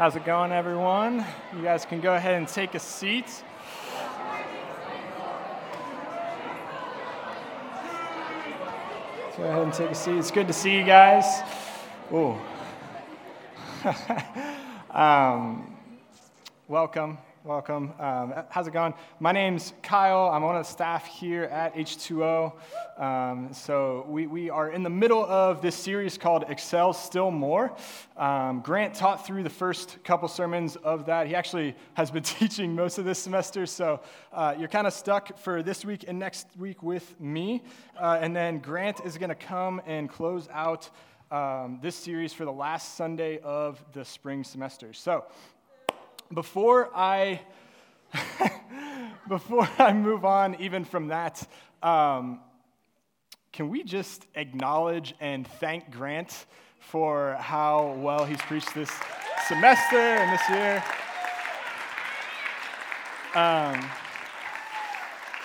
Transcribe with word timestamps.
How's 0.00 0.16
it 0.16 0.24
going, 0.24 0.50
everyone? 0.50 1.26
You 1.54 1.62
guys 1.62 1.84
can 1.84 2.00
go 2.00 2.14
ahead 2.14 2.32
and 2.36 2.48
take 2.48 2.74
a 2.74 2.78
seat. 2.78 3.44
Go 9.36 9.42
ahead 9.42 9.62
and 9.62 9.74
take 9.74 9.90
a 9.90 9.94
seat. 9.94 10.16
It's 10.16 10.30
good 10.30 10.46
to 10.46 10.54
see 10.54 10.74
you 10.74 10.84
guys. 10.84 11.42
Ooh. 12.14 12.34
um, 14.90 15.76
welcome. 16.66 17.18
Welcome. 17.42 17.94
Um, 17.98 18.34
how's 18.50 18.68
it 18.68 18.74
going? 18.74 18.92
My 19.18 19.32
name's 19.32 19.72
Kyle. 19.82 20.28
I'm 20.28 20.42
one 20.42 20.56
of 20.56 20.66
the 20.66 20.70
staff 20.70 21.06
here 21.06 21.44
at 21.44 21.74
H2O. 21.74 22.52
Um, 22.98 23.54
so, 23.54 24.04
we, 24.10 24.26
we 24.26 24.50
are 24.50 24.70
in 24.70 24.82
the 24.82 24.90
middle 24.90 25.24
of 25.24 25.62
this 25.62 25.74
series 25.74 26.18
called 26.18 26.44
Excel 26.48 26.92
Still 26.92 27.30
More. 27.30 27.74
Um, 28.18 28.60
Grant 28.60 28.94
taught 28.94 29.26
through 29.26 29.42
the 29.42 29.48
first 29.48 30.04
couple 30.04 30.28
sermons 30.28 30.76
of 30.76 31.06
that. 31.06 31.28
He 31.28 31.34
actually 31.34 31.74
has 31.94 32.10
been 32.10 32.22
teaching 32.24 32.74
most 32.74 32.98
of 32.98 33.06
this 33.06 33.18
semester. 33.18 33.64
So, 33.64 34.02
uh, 34.34 34.54
you're 34.58 34.68
kind 34.68 34.86
of 34.86 34.92
stuck 34.92 35.38
for 35.38 35.62
this 35.62 35.82
week 35.82 36.04
and 36.06 36.18
next 36.18 36.46
week 36.58 36.82
with 36.82 37.18
me. 37.18 37.62
Uh, 37.98 38.18
and 38.20 38.36
then 38.36 38.58
Grant 38.58 39.00
is 39.02 39.16
going 39.16 39.30
to 39.30 39.34
come 39.34 39.80
and 39.86 40.10
close 40.10 40.46
out 40.52 40.90
um, 41.30 41.78
this 41.80 41.96
series 41.96 42.34
for 42.34 42.44
the 42.44 42.52
last 42.52 42.96
Sunday 42.96 43.38
of 43.38 43.82
the 43.94 44.04
spring 44.04 44.44
semester. 44.44 44.92
So, 44.92 45.24
before 46.32 46.90
I 46.94 47.40
before 49.28 49.68
I 49.78 49.92
move 49.92 50.24
on 50.24 50.54
even 50.60 50.84
from 50.84 51.08
that, 51.08 51.46
um, 51.82 52.40
can 53.52 53.68
we 53.68 53.82
just 53.82 54.26
acknowledge 54.34 55.14
and 55.20 55.46
thank 55.46 55.90
Grant 55.90 56.46
for 56.78 57.36
how 57.40 57.94
well 57.98 58.24
he's 58.24 58.40
preached 58.42 58.74
this 58.74 58.90
semester 59.48 59.96
and 59.96 60.32
this 60.32 60.48
year? 60.48 60.84
Um, 63.34 63.90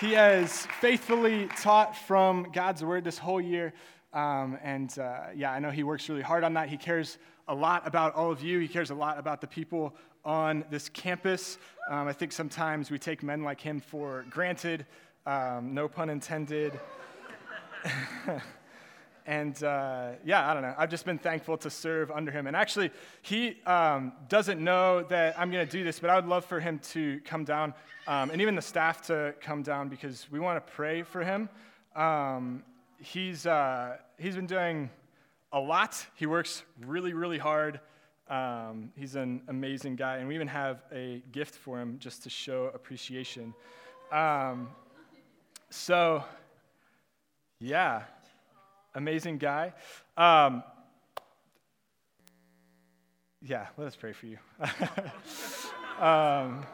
he 0.00 0.12
has 0.12 0.66
faithfully 0.80 1.48
taught 1.56 1.96
from 1.96 2.50
God's 2.52 2.84
word 2.84 3.02
this 3.02 3.18
whole 3.18 3.40
year. 3.40 3.72
Um, 4.12 4.58
and 4.62 4.96
uh, 4.98 5.26
yeah, 5.34 5.52
I 5.52 5.58
know 5.58 5.70
he 5.70 5.82
works 5.82 6.08
really 6.08 6.22
hard 6.22 6.44
on 6.44 6.54
that. 6.54 6.68
He 6.68 6.76
cares 6.76 7.18
a 7.48 7.54
lot 7.54 7.86
about 7.86 8.14
all 8.14 8.30
of 8.30 8.42
you. 8.42 8.58
He 8.58 8.68
cares 8.68 8.90
a 8.90 8.94
lot 8.94 9.18
about 9.18 9.40
the 9.40 9.46
people 9.46 9.94
on 10.26 10.64
this 10.70 10.88
campus. 10.88 11.56
Um, 11.88 12.08
I 12.08 12.12
think 12.12 12.32
sometimes 12.32 12.90
we 12.90 12.98
take 12.98 13.22
men 13.22 13.44
like 13.44 13.60
him 13.60 13.80
for 13.80 14.26
granted, 14.28 14.84
um, 15.24 15.72
no 15.72 15.88
pun 15.88 16.10
intended. 16.10 16.78
and 19.26 19.62
uh, 19.62 20.10
yeah, 20.24 20.50
I 20.50 20.52
don't 20.52 20.64
know. 20.64 20.74
I've 20.76 20.90
just 20.90 21.04
been 21.04 21.18
thankful 21.18 21.56
to 21.58 21.70
serve 21.70 22.10
under 22.10 22.32
him. 22.32 22.48
And 22.48 22.56
actually, 22.56 22.90
he 23.22 23.58
um, 23.66 24.12
doesn't 24.28 24.62
know 24.62 25.04
that 25.04 25.38
I'm 25.38 25.52
going 25.52 25.64
to 25.64 25.70
do 25.70 25.84
this, 25.84 26.00
but 26.00 26.10
I 26.10 26.16
would 26.16 26.26
love 26.26 26.44
for 26.44 26.58
him 26.58 26.80
to 26.90 27.20
come 27.24 27.44
down 27.44 27.72
um, 28.08 28.30
and 28.30 28.40
even 28.40 28.56
the 28.56 28.62
staff 28.62 29.02
to 29.06 29.34
come 29.40 29.62
down 29.62 29.88
because 29.88 30.26
we 30.30 30.40
want 30.40 30.64
to 30.64 30.72
pray 30.72 31.02
for 31.02 31.22
him. 31.22 31.48
Um, 31.94 32.64
he's, 32.98 33.46
uh, 33.46 33.96
he's 34.18 34.34
been 34.34 34.46
doing 34.46 34.90
a 35.52 35.60
lot. 35.60 36.04
He 36.16 36.26
works 36.26 36.64
really, 36.84 37.14
really 37.14 37.38
hard. 37.38 37.80
Um, 38.28 38.90
he's 38.96 39.14
an 39.14 39.42
amazing 39.48 39.96
guy, 39.96 40.16
and 40.16 40.28
we 40.28 40.34
even 40.34 40.48
have 40.48 40.82
a 40.92 41.22
gift 41.32 41.54
for 41.54 41.80
him 41.80 41.98
just 41.98 42.22
to 42.24 42.30
show 42.30 42.70
appreciation. 42.74 43.54
Um, 44.10 44.68
so, 45.70 46.24
yeah, 47.60 48.02
amazing 48.94 49.38
guy. 49.38 49.72
Um, 50.16 50.62
yeah, 53.42 53.66
let 53.76 53.86
us 53.86 53.96
pray 53.96 54.12
for 54.12 54.26
you. 54.26 54.38
Um, 55.98 56.66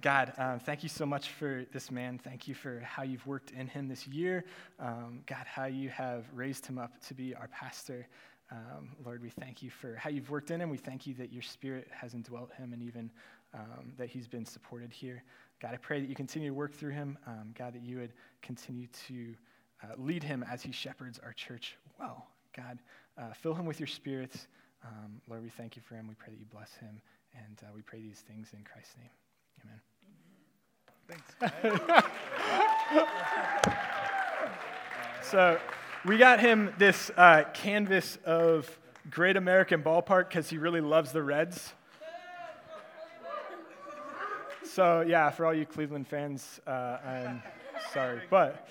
God, 0.00 0.32
um, 0.38 0.60
thank 0.60 0.84
you 0.84 0.88
so 0.88 1.04
much 1.04 1.30
for 1.30 1.64
this 1.72 1.90
man. 1.90 2.16
Thank 2.22 2.46
you 2.46 2.54
for 2.54 2.78
how 2.78 3.02
you've 3.02 3.26
worked 3.26 3.50
in 3.50 3.66
him 3.66 3.88
this 3.88 4.06
year. 4.06 4.44
Um, 4.78 5.22
God, 5.26 5.46
how 5.46 5.64
you 5.64 5.88
have 5.88 6.26
raised 6.32 6.64
him 6.64 6.78
up 6.78 6.92
to 7.08 7.14
be 7.14 7.34
our 7.34 7.48
pastor. 7.48 8.06
Um, 8.50 8.90
Lord, 9.04 9.22
we 9.22 9.30
thank 9.30 9.62
you 9.62 9.70
for 9.70 9.96
how 9.96 10.08
you've 10.08 10.30
worked 10.30 10.50
in 10.50 10.60
him. 10.60 10.70
We 10.70 10.76
thank 10.76 11.06
you 11.06 11.14
that 11.14 11.32
your 11.32 11.42
spirit 11.42 11.88
has 11.90 12.14
indwelt 12.14 12.52
him 12.52 12.72
and 12.72 12.82
even 12.82 13.10
um, 13.54 13.92
that 13.98 14.08
he's 14.08 14.28
been 14.28 14.44
supported 14.44 14.92
here. 14.92 15.22
God, 15.60 15.74
I 15.74 15.78
pray 15.78 16.00
that 16.00 16.08
you 16.08 16.14
continue 16.14 16.50
to 16.50 16.54
work 16.54 16.72
through 16.72 16.92
him. 16.92 17.18
Um, 17.26 17.52
God, 17.58 17.74
that 17.74 17.82
you 17.82 17.98
would 17.98 18.12
continue 18.42 18.86
to 19.08 19.34
uh, 19.82 19.94
lead 19.96 20.22
him 20.22 20.44
as 20.50 20.62
he 20.62 20.70
shepherds 20.70 21.18
our 21.22 21.32
church 21.32 21.76
well. 21.98 22.28
God, 22.56 22.78
uh, 23.18 23.32
fill 23.32 23.54
him 23.54 23.66
with 23.66 23.80
your 23.80 23.86
spirit. 23.86 24.46
Um, 24.84 25.20
Lord, 25.28 25.42
we 25.42 25.48
thank 25.48 25.76
you 25.76 25.82
for 25.82 25.94
him. 25.94 26.06
We 26.06 26.14
pray 26.14 26.30
that 26.30 26.38
you 26.38 26.46
bless 26.46 26.74
him. 26.74 27.00
And 27.34 27.58
uh, 27.62 27.72
we 27.74 27.82
pray 27.82 28.00
these 28.00 28.20
things 28.20 28.52
in 28.52 28.64
Christ's 28.64 28.96
name. 28.98 29.10
Amen. 29.64 29.80
Thanks. 31.08 31.34
so, 35.30 35.58
we 36.06 36.18
got 36.18 36.38
him 36.38 36.72
this 36.78 37.10
uh, 37.16 37.42
canvas 37.52 38.16
of 38.24 38.78
Great 39.10 39.36
American 39.36 39.82
Ballpark 39.82 40.28
because 40.28 40.48
he 40.48 40.56
really 40.56 40.80
loves 40.80 41.10
the 41.10 41.22
Reds. 41.22 41.74
So, 44.64 45.00
yeah, 45.00 45.30
for 45.30 45.46
all 45.46 45.54
you 45.54 45.66
Cleveland 45.66 46.06
fans, 46.06 46.60
uh, 46.66 46.98
I'm 47.04 47.42
sorry. 47.92 48.20
But, 48.30 48.68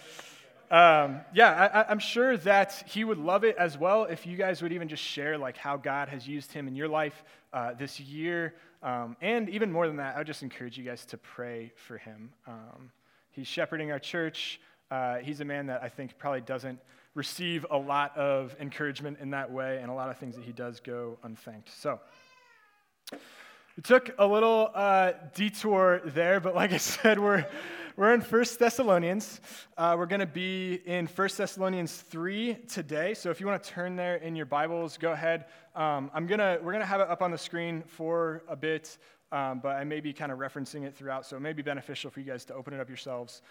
um, 0.72 1.22
yeah, 1.34 1.86
I, 1.88 1.92
am 1.92 2.00
sure 2.00 2.38
that 2.38 2.84
he 2.88 3.04
would 3.04 3.18
love 3.18 3.44
it 3.44 3.58
as 3.58 3.78
well 3.78 4.06
if 4.06 4.26
you 4.26 4.38
guys 4.38 4.62
would 4.62 4.72
even 4.72 4.88
just 4.88 5.04
share 5.04 5.38
like 5.38 5.58
how 5.58 5.76
God 5.76 6.08
has 6.10 6.28
used 6.28 6.54
him 6.54 6.68
in 6.68 6.76
your 6.76 6.88
life 6.88 7.24
uh, 7.52 7.74
this 7.74 8.00
year. 8.00 8.54
Um, 8.82 9.18
and 9.20 9.50
even 9.50 9.72
more 9.72 9.88
than 9.88 9.98
that, 9.98 10.16
I 10.16 10.20
would 10.20 10.28
just 10.28 10.44
encourage 10.44 10.78
you 10.78 10.86
guys 10.86 11.06
to 11.08 11.18
pray 11.18 11.74
for 11.76 11.98
him. 11.98 12.32
Um, 12.48 12.92
he's 13.32 13.48
shepherding 13.48 13.92
our 13.92 14.00
church. 14.00 14.62
Uh, 14.90 15.18
he's 15.18 15.42
a 15.42 15.46
man 15.46 15.66
that 15.66 15.82
I 15.84 15.90
think 15.90 16.18
probably 16.18 16.42
doesn't 16.42 16.80
receive 17.16 17.66
a 17.72 17.78
lot 17.78 18.16
of 18.16 18.56
encouragement 18.60 19.18
in 19.20 19.32
that 19.32 19.52
way, 19.52 19.80
and 19.82 19.90
a 19.90 19.94
lot 19.94 20.10
of 20.10 20.18
things 20.18 20.36
that 20.36 20.44
he 20.44 20.52
does 20.52 20.80
go 20.80 21.18
unthanked. 21.24 21.70
So, 21.76 22.00
we 23.78 23.84
took 23.84 24.16
a 24.18 24.26
little 24.26 24.72
uh, 24.74 25.12
detour 25.34 26.02
there, 26.06 26.40
but 26.40 26.56
like 26.56 26.72
I 26.72 26.78
said, 26.78 27.20
we're, 27.20 27.46
we're 27.98 28.14
in 28.14 28.22
1 28.22 28.46
Thessalonians. 28.58 29.42
Uh, 29.78 29.96
we're 29.98 30.06
going 30.06 30.22
to 30.22 30.26
be 30.26 30.82
in 30.86 31.08
1 31.08 31.30
Thessalonians 31.36 31.94
3 31.94 32.54
today. 32.70 33.14
So 33.14 33.32
if 33.32 33.42
you 33.42 33.48
want 33.48 33.62
to 33.62 33.70
turn 33.70 33.98
there 33.98 34.16
in 34.16 34.34
your 34.34 34.46
Bibles, 34.46 34.98
go 34.98 35.12
ahead. 35.12 35.46
Um, 35.76 36.10
I'm 36.14 36.26
gonna, 36.26 36.58
we're 36.62 36.72
going 36.72 36.84
to 36.84 36.88
have 36.88 37.02
it 37.02 37.10
up 37.10 37.22
on 37.22 37.32
the 37.32 37.38
screen 37.38 37.84
for 37.86 38.44
a 38.48 38.56
bit, 38.56 38.98
um, 39.34 39.60
but 39.60 39.76
I 39.76 39.84
may 39.84 40.00
be 40.00 40.14
kind 40.14 40.32
of 40.32 40.40
referencing 40.40 40.86
it 40.86 40.96
throughout, 40.96 41.26
so 41.26 41.36
it 41.36 41.42
may 41.42 41.52
be 41.52 41.62
beneficial 41.62 42.10
for 42.10 42.22
you 42.22 42.26
guys 42.26 42.46
to 42.46 42.54
open 42.54 42.74
it 42.74 42.80
up 42.80 42.88
yourselves. 42.88 43.42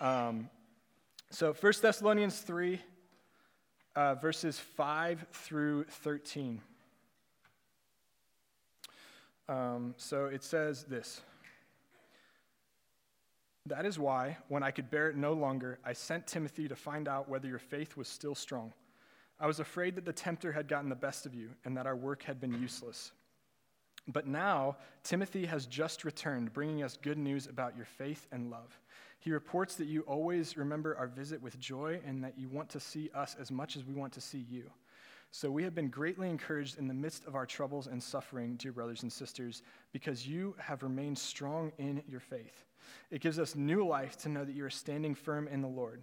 Um, 0.00 0.48
so 1.28 1.52
1 1.52 1.72
Thessalonians 1.82 2.38
3 2.38 2.80
uh, 3.96 4.14
verses 4.14 4.58
5 4.58 5.26
through 5.32 5.84
13. 5.84 6.60
Um, 9.48 9.94
so 9.98 10.26
it 10.26 10.42
says 10.42 10.84
this 10.84 11.20
That 13.66 13.86
is 13.86 13.98
why, 13.98 14.38
when 14.48 14.62
I 14.62 14.70
could 14.70 14.90
bear 14.90 15.10
it 15.10 15.16
no 15.16 15.32
longer, 15.32 15.78
I 15.84 15.92
sent 15.92 16.26
Timothy 16.26 16.68
to 16.68 16.76
find 16.76 17.08
out 17.08 17.28
whether 17.28 17.48
your 17.48 17.58
faith 17.58 17.96
was 17.96 18.08
still 18.08 18.34
strong. 18.34 18.72
I 19.38 19.46
was 19.46 19.60
afraid 19.60 19.96
that 19.96 20.04
the 20.04 20.12
tempter 20.12 20.52
had 20.52 20.68
gotten 20.68 20.88
the 20.88 20.94
best 20.94 21.26
of 21.26 21.34
you 21.34 21.50
and 21.64 21.76
that 21.76 21.86
our 21.86 21.96
work 21.96 22.22
had 22.22 22.40
been 22.40 22.54
useless. 22.54 23.12
But 24.06 24.26
now, 24.26 24.76
Timothy 25.02 25.46
has 25.46 25.66
just 25.66 26.04
returned, 26.04 26.52
bringing 26.52 26.82
us 26.82 26.98
good 27.00 27.18
news 27.18 27.46
about 27.46 27.76
your 27.76 27.86
faith 27.86 28.26
and 28.32 28.50
love. 28.50 28.78
He 29.18 29.32
reports 29.32 29.76
that 29.76 29.86
you 29.86 30.02
always 30.02 30.58
remember 30.58 30.96
our 30.96 31.06
visit 31.06 31.40
with 31.40 31.58
joy 31.58 32.00
and 32.06 32.22
that 32.22 32.38
you 32.38 32.48
want 32.48 32.68
to 32.70 32.80
see 32.80 33.10
us 33.14 33.34
as 33.40 33.50
much 33.50 33.76
as 33.76 33.84
we 33.84 33.94
want 33.94 34.12
to 34.12 34.20
see 34.20 34.44
you. 34.50 34.70
So 35.30 35.50
we 35.50 35.64
have 35.64 35.74
been 35.74 35.88
greatly 35.88 36.28
encouraged 36.28 36.78
in 36.78 36.86
the 36.86 36.94
midst 36.94 37.24
of 37.24 37.34
our 37.34 37.46
troubles 37.46 37.86
and 37.86 38.00
suffering, 38.00 38.56
dear 38.56 38.72
brothers 38.72 39.02
and 39.02 39.12
sisters, 39.12 39.62
because 39.92 40.28
you 40.28 40.54
have 40.58 40.82
remained 40.82 41.18
strong 41.18 41.72
in 41.78 42.02
your 42.06 42.20
faith. 42.20 42.64
It 43.10 43.22
gives 43.22 43.38
us 43.38 43.56
new 43.56 43.86
life 43.86 44.16
to 44.18 44.28
know 44.28 44.44
that 44.44 44.54
you 44.54 44.64
are 44.64 44.70
standing 44.70 45.14
firm 45.14 45.48
in 45.48 45.62
the 45.62 45.68
Lord. 45.68 46.02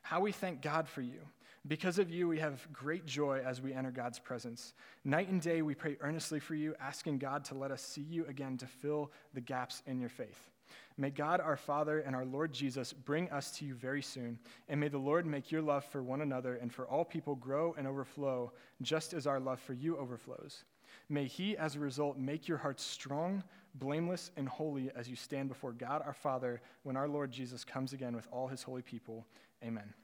How 0.00 0.20
we 0.20 0.32
thank 0.32 0.62
God 0.62 0.88
for 0.88 1.02
you. 1.02 1.20
Because 1.68 2.00
of 2.00 2.10
you, 2.10 2.26
we 2.26 2.40
have 2.40 2.66
great 2.72 3.06
joy 3.06 3.40
as 3.44 3.62
we 3.62 3.72
enter 3.72 3.92
God's 3.92 4.18
presence. 4.18 4.74
Night 5.04 5.28
and 5.28 5.40
day, 5.40 5.62
we 5.62 5.76
pray 5.76 5.96
earnestly 6.00 6.40
for 6.40 6.56
you, 6.56 6.74
asking 6.80 7.18
God 7.18 7.44
to 7.46 7.54
let 7.54 7.70
us 7.70 7.80
see 7.80 8.00
you 8.00 8.26
again 8.26 8.56
to 8.58 8.66
fill 8.66 9.12
the 9.32 9.40
gaps 9.40 9.82
in 9.86 10.00
your 10.00 10.08
faith. 10.08 10.50
May 10.96 11.10
God 11.10 11.40
our 11.40 11.56
Father 11.56 12.00
and 12.00 12.16
our 12.16 12.24
Lord 12.24 12.52
Jesus 12.52 12.92
bring 12.92 13.30
us 13.30 13.52
to 13.58 13.64
you 13.64 13.74
very 13.74 14.02
soon, 14.02 14.38
and 14.68 14.80
may 14.80 14.88
the 14.88 14.98
Lord 14.98 15.24
make 15.24 15.52
your 15.52 15.62
love 15.62 15.84
for 15.84 16.02
one 16.02 16.20
another 16.20 16.56
and 16.56 16.72
for 16.72 16.86
all 16.86 17.04
people 17.04 17.36
grow 17.36 17.74
and 17.78 17.86
overflow, 17.86 18.52
just 18.80 19.14
as 19.14 19.26
our 19.26 19.38
love 19.38 19.60
for 19.60 19.72
you 19.72 19.96
overflows. 19.96 20.64
May 21.08 21.26
He, 21.26 21.56
as 21.56 21.76
a 21.76 21.80
result, 21.80 22.18
make 22.18 22.48
your 22.48 22.58
hearts 22.58 22.82
strong, 22.82 23.42
blameless, 23.76 24.32
and 24.36 24.48
holy 24.48 24.90
as 24.96 25.08
you 25.08 25.16
stand 25.16 25.48
before 25.48 25.72
God 25.72 26.02
our 26.04 26.12
Father 26.12 26.60
when 26.82 26.96
our 26.96 27.08
Lord 27.08 27.30
Jesus 27.30 27.64
comes 27.64 27.92
again 27.92 28.16
with 28.16 28.26
all 28.32 28.48
His 28.48 28.62
holy 28.62 28.82
people. 28.82 29.26
Amen. 29.64 29.94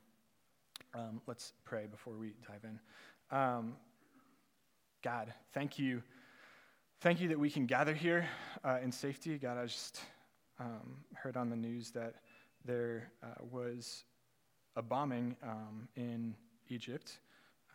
Um, 0.94 1.20
let's 1.26 1.52
pray 1.64 1.87
before 1.87 2.14
we 2.14 2.35
dive 2.46 2.64
in. 2.64 3.37
Um, 3.37 3.76
God, 5.02 5.32
thank 5.52 5.79
you 5.79 6.02
Thank 7.00 7.20
you 7.20 7.29
that 7.29 7.38
we 7.38 7.49
can 7.49 7.64
gather 7.67 7.94
here 7.94 8.29
uh, 8.64 8.79
in 8.82 8.90
safety. 8.90 9.38
God, 9.38 9.56
I 9.56 9.67
just 9.67 10.00
um, 10.58 10.96
heard 11.14 11.37
on 11.37 11.49
the 11.49 11.55
news 11.55 11.93
that 11.93 12.17
there 12.64 13.12
uh, 13.23 13.44
was 13.52 14.02
a 14.75 14.82
bombing 14.82 15.37
um, 15.44 15.87
in 15.94 16.35
Egypt 16.69 17.20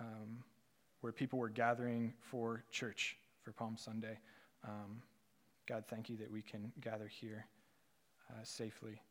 um, 0.01 0.43
where 0.99 1.13
people 1.13 1.39
were 1.39 1.47
gathering 1.47 2.13
for 2.19 2.65
church 2.69 3.15
for 3.43 3.53
Palm 3.53 3.77
Sunday. 3.77 4.19
Um, 4.67 5.01
God, 5.69 5.85
thank 5.87 6.09
you 6.09 6.17
that 6.17 6.29
we 6.29 6.41
can 6.41 6.73
gather 6.81 7.07
here 7.07 7.45
uh, 8.29 8.43
safely. 8.43 9.01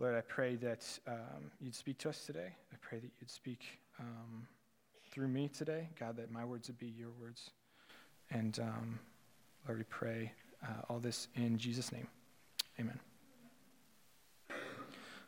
Lord, 0.00 0.14
I 0.14 0.20
pray 0.20 0.54
that 0.56 0.86
um, 1.08 1.50
you'd 1.60 1.74
speak 1.74 1.98
to 1.98 2.08
us 2.08 2.24
today. 2.24 2.54
I 2.72 2.76
pray 2.80 3.00
that 3.00 3.10
you'd 3.20 3.30
speak 3.30 3.80
um, 3.98 4.46
through 5.10 5.26
me 5.26 5.48
today. 5.48 5.88
God, 5.98 6.16
that 6.18 6.30
my 6.30 6.44
words 6.44 6.68
would 6.68 6.78
be 6.78 6.86
your 6.86 7.10
words. 7.20 7.50
And 8.30 8.56
Lord, 9.66 9.78
we 9.78 9.84
pray 9.84 10.30
uh, 10.62 10.68
all 10.88 11.00
this 11.00 11.26
in 11.34 11.58
Jesus' 11.58 11.90
name. 11.90 12.06
Amen. 12.78 13.00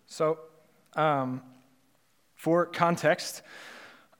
So, 0.06 0.38
um, 0.94 1.42
for 2.36 2.64
context, 2.64 3.42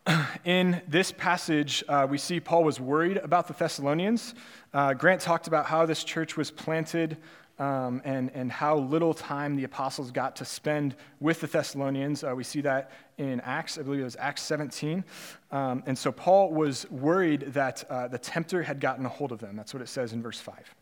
in 0.45 0.83
this 0.89 1.13
passage, 1.13 1.85
uh, 1.89 2.09
we 2.11 2.19
see 2.19 2.41
Paul 2.41 2.65
was 2.65 2.81
worried 2.81 3.19
about 3.19 3.47
the 3.47 3.55
Thessalonians. 3.55 4.35
Uh, 4.75 4.95
Grant 4.95 5.21
talked 5.21 5.47
about 5.47 5.67
how 5.67 5.87
this 5.87 6.03
church 6.03 6.37
was 6.37 6.51
planted 6.51 7.19
um, 7.61 8.01
and, 8.07 8.31
and 8.35 8.51
how 8.51 8.79
little 8.79 9.13
time 9.13 9.55
the 9.55 9.65
apostles 9.65 10.11
got 10.11 10.35
to 10.37 10.47
spend 10.47 10.97
with 11.21 11.43
the 11.43 11.47
Thessalonians. 11.47 12.25
Uh, 12.25 12.33
we 12.35 12.43
see 12.43 12.63
that 12.63 12.91
in 13.19 13.39
Acts, 13.41 13.77
I 13.77 13.83
believe 13.83 14.01
it 14.01 14.05
was 14.05 14.17
Acts 14.19 14.43
17. 14.43 15.05
Um, 15.53 15.83
and 15.87 15.97
so 15.97 16.11
Paul 16.11 16.53
was 16.53 16.91
worried 16.91 17.43
that 17.49 17.85
uh, 17.91 18.09
the 18.09 18.19
tempter 18.19 18.63
had 18.63 18.81
gotten 18.81 19.05
a 19.05 19.11
hold 19.11 19.31
of 19.31 19.41
them. 19.41 19.57
That's 19.57 19.75
what 19.75 19.83
it 19.83 19.89
says 19.89 20.15
in 20.15 20.23
verse 20.23 20.41
5. 20.41 20.75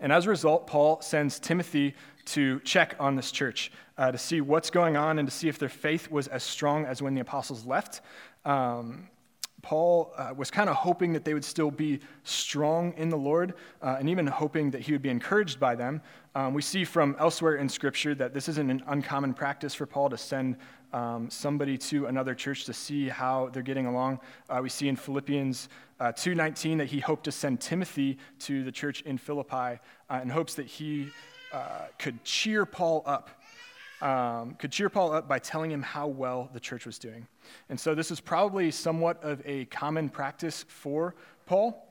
And 0.00 0.12
as 0.12 0.26
a 0.26 0.28
result, 0.28 0.66
Paul 0.66 1.00
sends 1.00 1.40
Timothy 1.40 1.94
to 2.26 2.60
check 2.60 2.94
on 3.00 3.16
this 3.16 3.32
church, 3.32 3.72
uh, 3.96 4.12
to 4.12 4.18
see 4.18 4.42
what's 4.42 4.68
going 4.68 4.98
on 4.98 5.18
and 5.18 5.26
to 5.26 5.34
see 5.34 5.48
if 5.48 5.58
their 5.58 5.70
faith 5.70 6.10
was 6.10 6.28
as 6.28 6.42
strong 6.42 6.84
as 6.84 7.00
when 7.00 7.14
the 7.14 7.22
apostles 7.22 7.64
left. 7.64 8.02
Um, 8.44 9.08
Paul 9.68 10.14
uh, 10.16 10.32
was 10.34 10.50
kind 10.50 10.70
of 10.70 10.76
hoping 10.76 11.12
that 11.12 11.26
they 11.26 11.34
would 11.34 11.44
still 11.44 11.70
be 11.70 12.00
strong 12.24 12.94
in 12.96 13.10
the 13.10 13.18
Lord 13.18 13.52
uh, 13.82 13.96
and 13.98 14.08
even 14.08 14.26
hoping 14.26 14.70
that 14.70 14.80
he 14.80 14.92
would 14.92 15.02
be 15.02 15.10
encouraged 15.10 15.60
by 15.60 15.74
them. 15.74 16.00
Um, 16.34 16.54
we 16.54 16.62
see 16.62 16.86
from 16.86 17.14
elsewhere 17.18 17.56
in 17.56 17.68
Scripture 17.68 18.14
that 18.14 18.32
this 18.32 18.48
isn't 18.48 18.70
an 18.70 18.82
uncommon 18.86 19.34
practice 19.34 19.74
for 19.74 19.84
Paul 19.84 20.08
to 20.08 20.16
send 20.16 20.56
um, 20.94 21.28
somebody 21.28 21.76
to 21.76 22.06
another 22.06 22.34
church 22.34 22.64
to 22.64 22.72
see 22.72 23.10
how 23.10 23.50
they're 23.52 23.62
getting 23.62 23.84
along. 23.84 24.20
Uh, 24.48 24.60
we 24.62 24.70
see 24.70 24.88
in 24.88 24.96
Philippians 24.96 25.68
uh, 26.00 26.12
2.19 26.12 26.78
that 26.78 26.86
he 26.86 27.00
hoped 27.00 27.24
to 27.24 27.32
send 27.32 27.60
Timothy 27.60 28.16
to 28.38 28.64
the 28.64 28.72
church 28.72 29.02
in 29.02 29.18
Philippi 29.18 29.80
uh, 30.08 30.20
in 30.22 30.30
hopes 30.30 30.54
that 30.54 30.66
he 30.66 31.10
uh, 31.52 31.88
could 31.98 32.24
cheer 32.24 32.64
Paul 32.64 33.02
up 33.04 33.28
um, 34.00 34.54
could 34.54 34.72
cheer 34.72 34.88
Paul 34.88 35.12
up 35.12 35.28
by 35.28 35.38
telling 35.38 35.70
him 35.70 35.82
how 35.82 36.06
well 36.06 36.50
the 36.52 36.60
church 36.60 36.86
was 36.86 36.98
doing. 36.98 37.26
And 37.68 37.78
so 37.78 37.94
this 37.94 38.10
is 38.10 38.20
probably 38.20 38.70
somewhat 38.70 39.22
of 39.22 39.42
a 39.44 39.64
common 39.66 40.08
practice 40.08 40.64
for 40.68 41.14
Paul. 41.46 41.84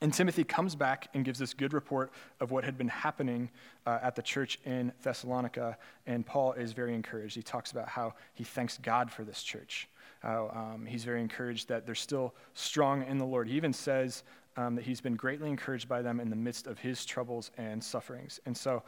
And 0.00 0.12
Timothy 0.12 0.42
comes 0.42 0.74
back 0.74 1.08
and 1.14 1.24
gives 1.24 1.38
this 1.38 1.54
good 1.54 1.72
report 1.72 2.12
of 2.40 2.50
what 2.50 2.64
had 2.64 2.76
been 2.76 2.88
happening 2.88 3.48
uh, 3.86 4.00
at 4.02 4.16
the 4.16 4.22
church 4.22 4.58
in 4.64 4.92
Thessalonica. 5.02 5.78
And 6.06 6.26
Paul 6.26 6.54
is 6.54 6.72
very 6.72 6.94
encouraged. 6.94 7.36
He 7.36 7.42
talks 7.42 7.70
about 7.70 7.88
how 7.88 8.14
he 8.34 8.42
thanks 8.42 8.78
God 8.78 9.12
for 9.12 9.22
this 9.22 9.44
church. 9.44 9.88
How 10.18 10.50
um, 10.74 10.86
he's 10.86 11.04
very 11.04 11.20
encouraged 11.20 11.68
that 11.68 11.86
they're 11.86 11.94
still 11.94 12.34
strong 12.54 13.06
in 13.06 13.18
the 13.18 13.24
Lord. 13.24 13.46
He 13.46 13.54
even 13.54 13.72
says 13.72 14.24
um, 14.56 14.74
that 14.74 14.84
he's 14.84 15.00
been 15.00 15.14
greatly 15.14 15.48
encouraged 15.48 15.88
by 15.88 16.02
them 16.02 16.20
in 16.20 16.30
the 16.30 16.36
midst 16.36 16.66
of 16.66 16.78
his 16.78 17.04
troubles 17.04 17.50
and 17.56 17.82
sufferings. 17.82 18.40
And 18.44 18.56
so 18.56 18.82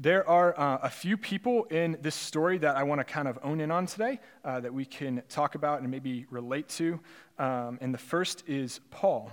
there 0.00 0.26
are 0.26 0.58
uh, 0.58 0.78
a 0.82 0.88
few 0.88 1.18
people 1.18 1.64
in 1.64 1.98
this 2.00 2.14
story 2.14 2.56
that 2.56 2.74
I 2.74 2.84
want 2.84 3.00
to 3.00 3.04
kind 3.04 3.28
of 3.28 3.38
own 3.42 3.60
in 3.60 3.70
on 3.70 3.84
today 3.84 4.18
uh, 4.46 4.58
that 4.60 4.72
we 4.72 4.86
can 4.86 5.22
talk 5.28 5.56
about 5.56 5.82
and 5.82 5.90
maybe 5.90 6.24
relate 6.30 6.70
to. 6.70 6.98
Um, 7.38 7.76
and 7.82 7.92
the 7.92 7.98
first 7.98 8.42
is 8.48 8.80
Paul. 8.90 9.30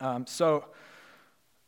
Um, 0.00 0.28
so 0.28 0.66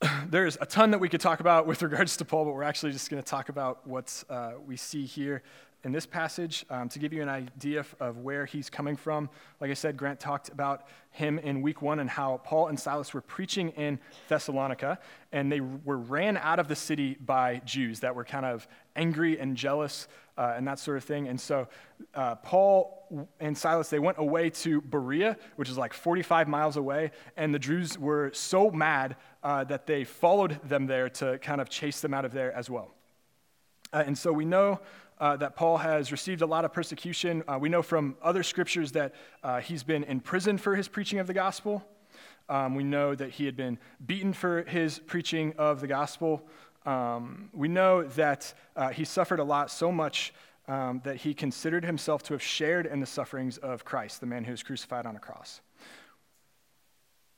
there's 0.28 0.56
a 0.60 0.66
ton 0.66 0.92
that 0.92 1.00
we 1.00 1.08
could 1.08 1.20
talk 1.20 1.40
about 1.40 1.66
with 1.66 1.82
regards 1.82 2.16
to 2.18 2.24
Paul, 2.24 2.44
but 2.44 2.54
we're 2.54 2.62
actually 2.62 2.92
just 2.92 3.10
going 3.10 3.20
to 3.20 3.28
talk 3.28 3.48
about 3.48 3.84
what 3.84 4.22
uh, 4.30 4.52
we 4.64 4.76
see 4.76 5.04
here 5.04 5.42
in 5.84 5.92
this 5.92 6.06
passage 6.06 6.66
um, 6.70 6.88
to 6.88 6.98
give 6.98 7.12
you 7.12 7.22
an 7.22 7.28
idea 7.28 7.84
of 8.00 8.18
where 8.18 8.46
he's 8.46 8.68
coming 8.68 8.96
from. 8.96 9.30
Like 9.60 9.70
I 9.70 9.74
said, 9.74 9.96
Grant 9.96 10.18
talked 10.18 10.48
about 10.48 10.86
him 11.10 11.38
in 11.38 11.62
week 11.62 11.82
one 11.82 12.00
and 12.00 12.10
how 12.10 12.40
Paul 12.44 12.66
and 12.66 12.78
Silas 12.78 13.14
were 13.14 13.20
preaching 13.20 13.70
in 13.70 14.00
Thessalonica, 14.28 14.98
and 15.32 15.50
they 15.50 15.60
were 15.60 15.98
ran 15.98 16.36
out 16.36 16.58
of 16.58 16.68
the 16.68 16.76
city 16.76 17.16
by 17.20 17.62
Jews 17.64 18.00
that 18.00 18.14
were 18.14 18.24
kind 18.24 18.44
of 18.44 18.66
angry 18.96 19.38
and 19.38 19.56
jealous 19.56 20.08
uh, 20.36 20.54
and 20.56 20.66
that 20.66 20.78
sort 20.78 20.96
of 20.96 21.04
thing. 21.04 21.28
And 21.28 21.40
so 21.40 21.68
uh, 22.14 22.36
Paul 22.36 23.26
and 23.40 23.56
Silas, 23.56 23.88
they 23.88 23.98
went 23.98 24.18
away 24.18 24.50
to 24.50 24.80
Berea, 24.80 25.36
which 25.56 25.68
is 25.68 25.76
like 25.76 25.92
45 25.92 26.48
miles 26.48 26.76
away, 26.76 27.12
and 27.36 27.54
the 27.54 27.58
Jews 27.58 27.98
were 27.98 28.30
so 28.32 28.70
mad 28.70 29.16
uh, 29.42 29.64
that 29.64 29.86
they 29.86 30.04
followed 30.04 30.60
them 30.68 30.86
there 30.86 31.08
to 31.10 31.38
kind 31.38 31.60
of 31.60 31.68
chase 31.68 32.00
them 32.00 32.14
out 32.14 32.24
of 32.24 32.32
there 32.32 32.52
as 32.52 32.68
well. 32.68 32.94
Uh, 33.92 34.04
and 34.06 34.16
so 34.16 34.32
we 34.32 34.44
know 34.44 34.80
uh, 35.20 35.36
that 35.36 35.56
Paul 35.56 35.78
has 35.78 36.12
received 36.12 36.42
a 36.42 36.46
lot 36.46 36.64
of 36.64 36.72
persecution. 36.72 37.42
Uh, 37.46 37.58
we 37.60 37.68
know 37.68 37.82
from 37.82 38.16
other 38.22 38.42
scriptures 38.42 38.92
that 38.92 39.14
uh, 39.42 39.60
he's 39.60 39.82
been 39.82 40.04
in 40.04 40.20
prison 40.20 40.58
for 40.58 40.76
his 40.76 40.88
preaching 40.88 41.18
of 41.18 41.26
the 41.26 41.34
gospel. 41.34 41.84
Um, 42.48 42.74
we 42.74 42.84
know 42.84 43.14
that 43.14 43.30
he 43.30 43.44
had 43.44 43.56
been 43.56 43.78
beaten 44.04 44.32
for 44.32 44.62
his 44.62 44.98
preaching 44.98 45.54
of 45.58 45.80
the 45.80 45.86
gospel. 45.86 46.42
Um, 46.86 47.50
we 47.52 47.68
know 47.68 48.04
that 48.04 48.54
uh, 48.74 48.88
he 48.88 49.04
suffered 49.04 49.40
a 49.40 49.44
lot, 49.44 49.70
so 49.70 49.92
much 49.92 50.32
um, 50.68 51.00
that 51.04 51.16
he 51.16 51.34
considered 51.34 51.84
himself 51.84 52.22
to 52.24 52.34
have 52.34 52.42
shared 52.42 52.86
in 52.86 53.00
the 53.00 53.06
sufferings 53.06 53.58
of 53.58 53.84
Christ, 53.84 54.20
the 54.20 54.26
man 54.26 54.44
who 54.44 54.52
was 54.52 54.62
crucified 54.62 55.06
on 55.06 55.16
a 55.16 55.18
cross. 55.18 55.60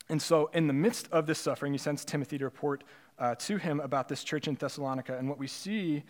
And 0.09 0.21
so, 0.21 0.51
in 0.53 0.67
the 0.67 0.73
midst 0.73 1.09
of 1.13 1.27
this 1.27 1.39
suffering, 1.39 1.73
he 1.73 1.79
sends 1.79 2.05
Timothy 2.05 2.39
to 2.39 2.45
report 2.45 2.83
uh, 3.21 3.35
to 3.37 3.59
him 3.59 3.81
about 3.81 4.09
this 4.09 4.25
church 4.25 4.49
in 4.49 4.55
Thessalonica. 4.55 5.17
And 5.17 5.29
what 5.29 5.39
we 5.39 5.47
see 5.47 6.03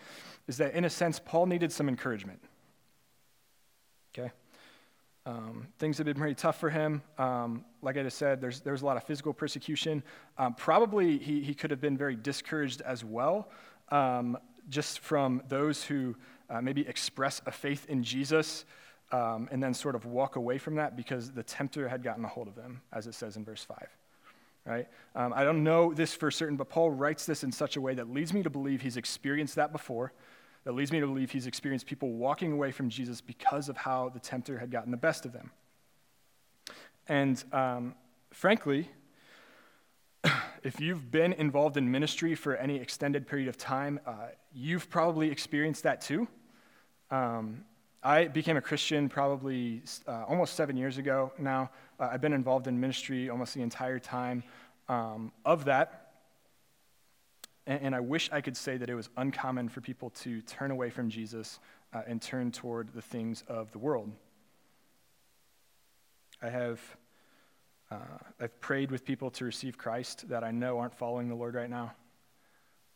is 0.47 0.57
that, 0.57 0.73
in 0.73 0.85
a 0.85 0.89
sense, 0.89 1.19
Paul 1.19 1.45
needed 1.45 1.71
some 1.71 1.89
encouragement. 1.89 2.39
Okay? 4.17 4.31
Um, 5.25 5.67
things 5.77 5.97
have 5.97 6.05
been 6.05 6.17
pretty 6.17 6.35
tough 6.35 6.59
for 6.59 6.69
him. 6.69 7.03
Um, 7.17 7.65
like 7.81 7.97
I 7.97 8.03
just 8.03 8.17
said, 8.17 8.41
there's, 8.41 8.61
there's 8.61 8.81
a 8.81 8.85
lot 8.85 8.97
of 8.97 9.03
physical 9.03 9.33
persecution. 9.33 10.03
Um, 10.37 10.55
probably 10.55 11.17
he, 11.17 11.41
he 11.41 11.53
could 11.53 11.69
have 11.69 11.81
been 11.81 11.97
very 11.97 12.15
discouraged 12.15 12.81
as 12.81 13.03
well, 13.03 13.49
um, 13.89 14.37
just 14.69 14.99
from 14.99 15.43
those 15.49 15.83
who 15.83 16.15
uh, 16.49 16.61
maybe 16.61 16.87
express 16.87 17.41
a 17.45 17.51
faith 17.51 17.85
in 17.89 18.03
Jesus 18.03 18.65
um, 19.11 19.49
and 19.51 19.61
then 19.61 19.73
sort 19.73 19.95
of 19.95 20.05
walk 20.05 20.37
away 20.37 20.57
from 20.57 20.75
that 20.75 20.95
because 20.95 21.31
the 21.31 21.43
tempter 21.43 21.89
had 21.89 22.03
gotten 22.03 22.23
a 22.23 22.27
hold 22.27 22.47
of 22.47 22.55
them, 22.55 22.81
as 22.93 23.05
it 23.05 23.13
says 23.13 23.35
in 23.35 23.43
verse 23.43 23.63
5. 23.63 23.77
Right? 24.65 24.87
Um, 25.15 25.33
I 25.35 25.43
don't 25.43 25.63
know 25.63 25.93
this 25.93 26.13
for 26.13 26.29
certain, 26.29 26.55
but 26.55 26.69
Paul 26.69 26.91
writes 26.91 27.25
this 27.25 27.43
in 27.43 27.51
such 27.51 27.77
a 27.77 27.81
way 27.81 27.95
that 27.95 28.11
leads 28.11 28.31
me 28.33 28.43
to 28.43 28.49
believe 28.49 28.81
he's 28.81 28.97
experienced 28.97 29.55
that 29.55 29.71
before, 29.71 30.13
that 30.65 30.73
leads 30.73 30.91
me 30.91 30.99
to 30.99 31.07
believe 31.07 31.31
he's 31.31 31.47
experienced 31.47 31.87
people 31.87 32.11
walking 32.11 32.51
away 32.51 32.71
from 32.71 32.89
Jesus 32.89 33.21
because 33.21 33.69
of 33.69 33.77
how 33.77 34.09
the 34.09 34.19
tempter 34.19 34.59
had 34.59 34.69
gotten 34.69 34.91
the 34.91 34.97
best 34.97 35.25
of 35.25 35.33
them. 35.33 35.51
And 37.07 37.43
um, 37.51 37.95
frankly, 38.31 38.87
if 40.63 40.79
you've 40.79 41.09
been 41.09 41.33
involved 41.33 41.77
in 41.77 41.89
ministry 41.89 42.35
for 42.35 42.55
any 42.55 42.75
extended 42.77 43.25
period 43.27 43.47
of 43.47 43.57
time, 43.57 43.99
uh, 44.05 44.27
you've 44.53 44.89
probably 44.89 45.31
experienced 45.31 45.83
that 45.83 46.01
too. 46.01 46.27
Um, 47.09 47.65
I 48.03 48.27
became 48.27 48.57
a 48.57 48.61
Christian 48.61 49.09
probably 49.09 49.83
uh, 50.07 50.23
almost 50.27 50.55
seven 50.55 50.75
years 50.75 50.97
ago 50.97 51.31
now. 51.37 51.69
Uh, 52.01 52.09
I've 52.11 52.21
been 52.21 52.33
involved 52.33 52.67
in 52.67 52.79
ministry 52.79 53.29
almost 53.29 53.53
the 53.53 53.61
entire 53.61 53.99
time 53.99 54.43
um, 54.89 55.31
of 55.45 55.65
that. 55.65 56.13
And, 57.67 57.81
and, 57.83 57.95
I 57.95 57.99
wish 57.99 58.27
I 58.31 58.41
could 58.41 58.57
say 58.57 58.75
that 58.77 58.89
it 58.89 58.95
was 58.95 59.09
uncommon 59.17 59.69
for 59.69 59.81
people 59.81 60.09
to 60.21 60.41
turn 60.41 60.71
away 60.71 60.89
from 60.89 61.09
Jesus 61.09 61.59
uh, 61.93 62.01
and 62.07 62.19
turn 62.19 62.51
toward 62.51 62.91
the 62.93 63.03
things 63.03 63.43
of 63.47 63.71
the 63.71 63.77
world. 63.77 64.11
I 66.41 66.49
have 66.49 66.81
uh, 67.91 67.97
I've 68.39 68.59
prayed 68.61 68.89
with 68.89 69.05
people 69.05 69.29
to 69.31 69.45
receive 69.45 69.77
Christ 69.77 70.27
that 70.29 70.43
I 70.43 70.49
know 70.51 70.79
aren't 70.79 70.95
following 70.95 71.27
the 71.27 71.35
Lord 71.35 71.53
right 71.53 71.69
now. 71.69 71.93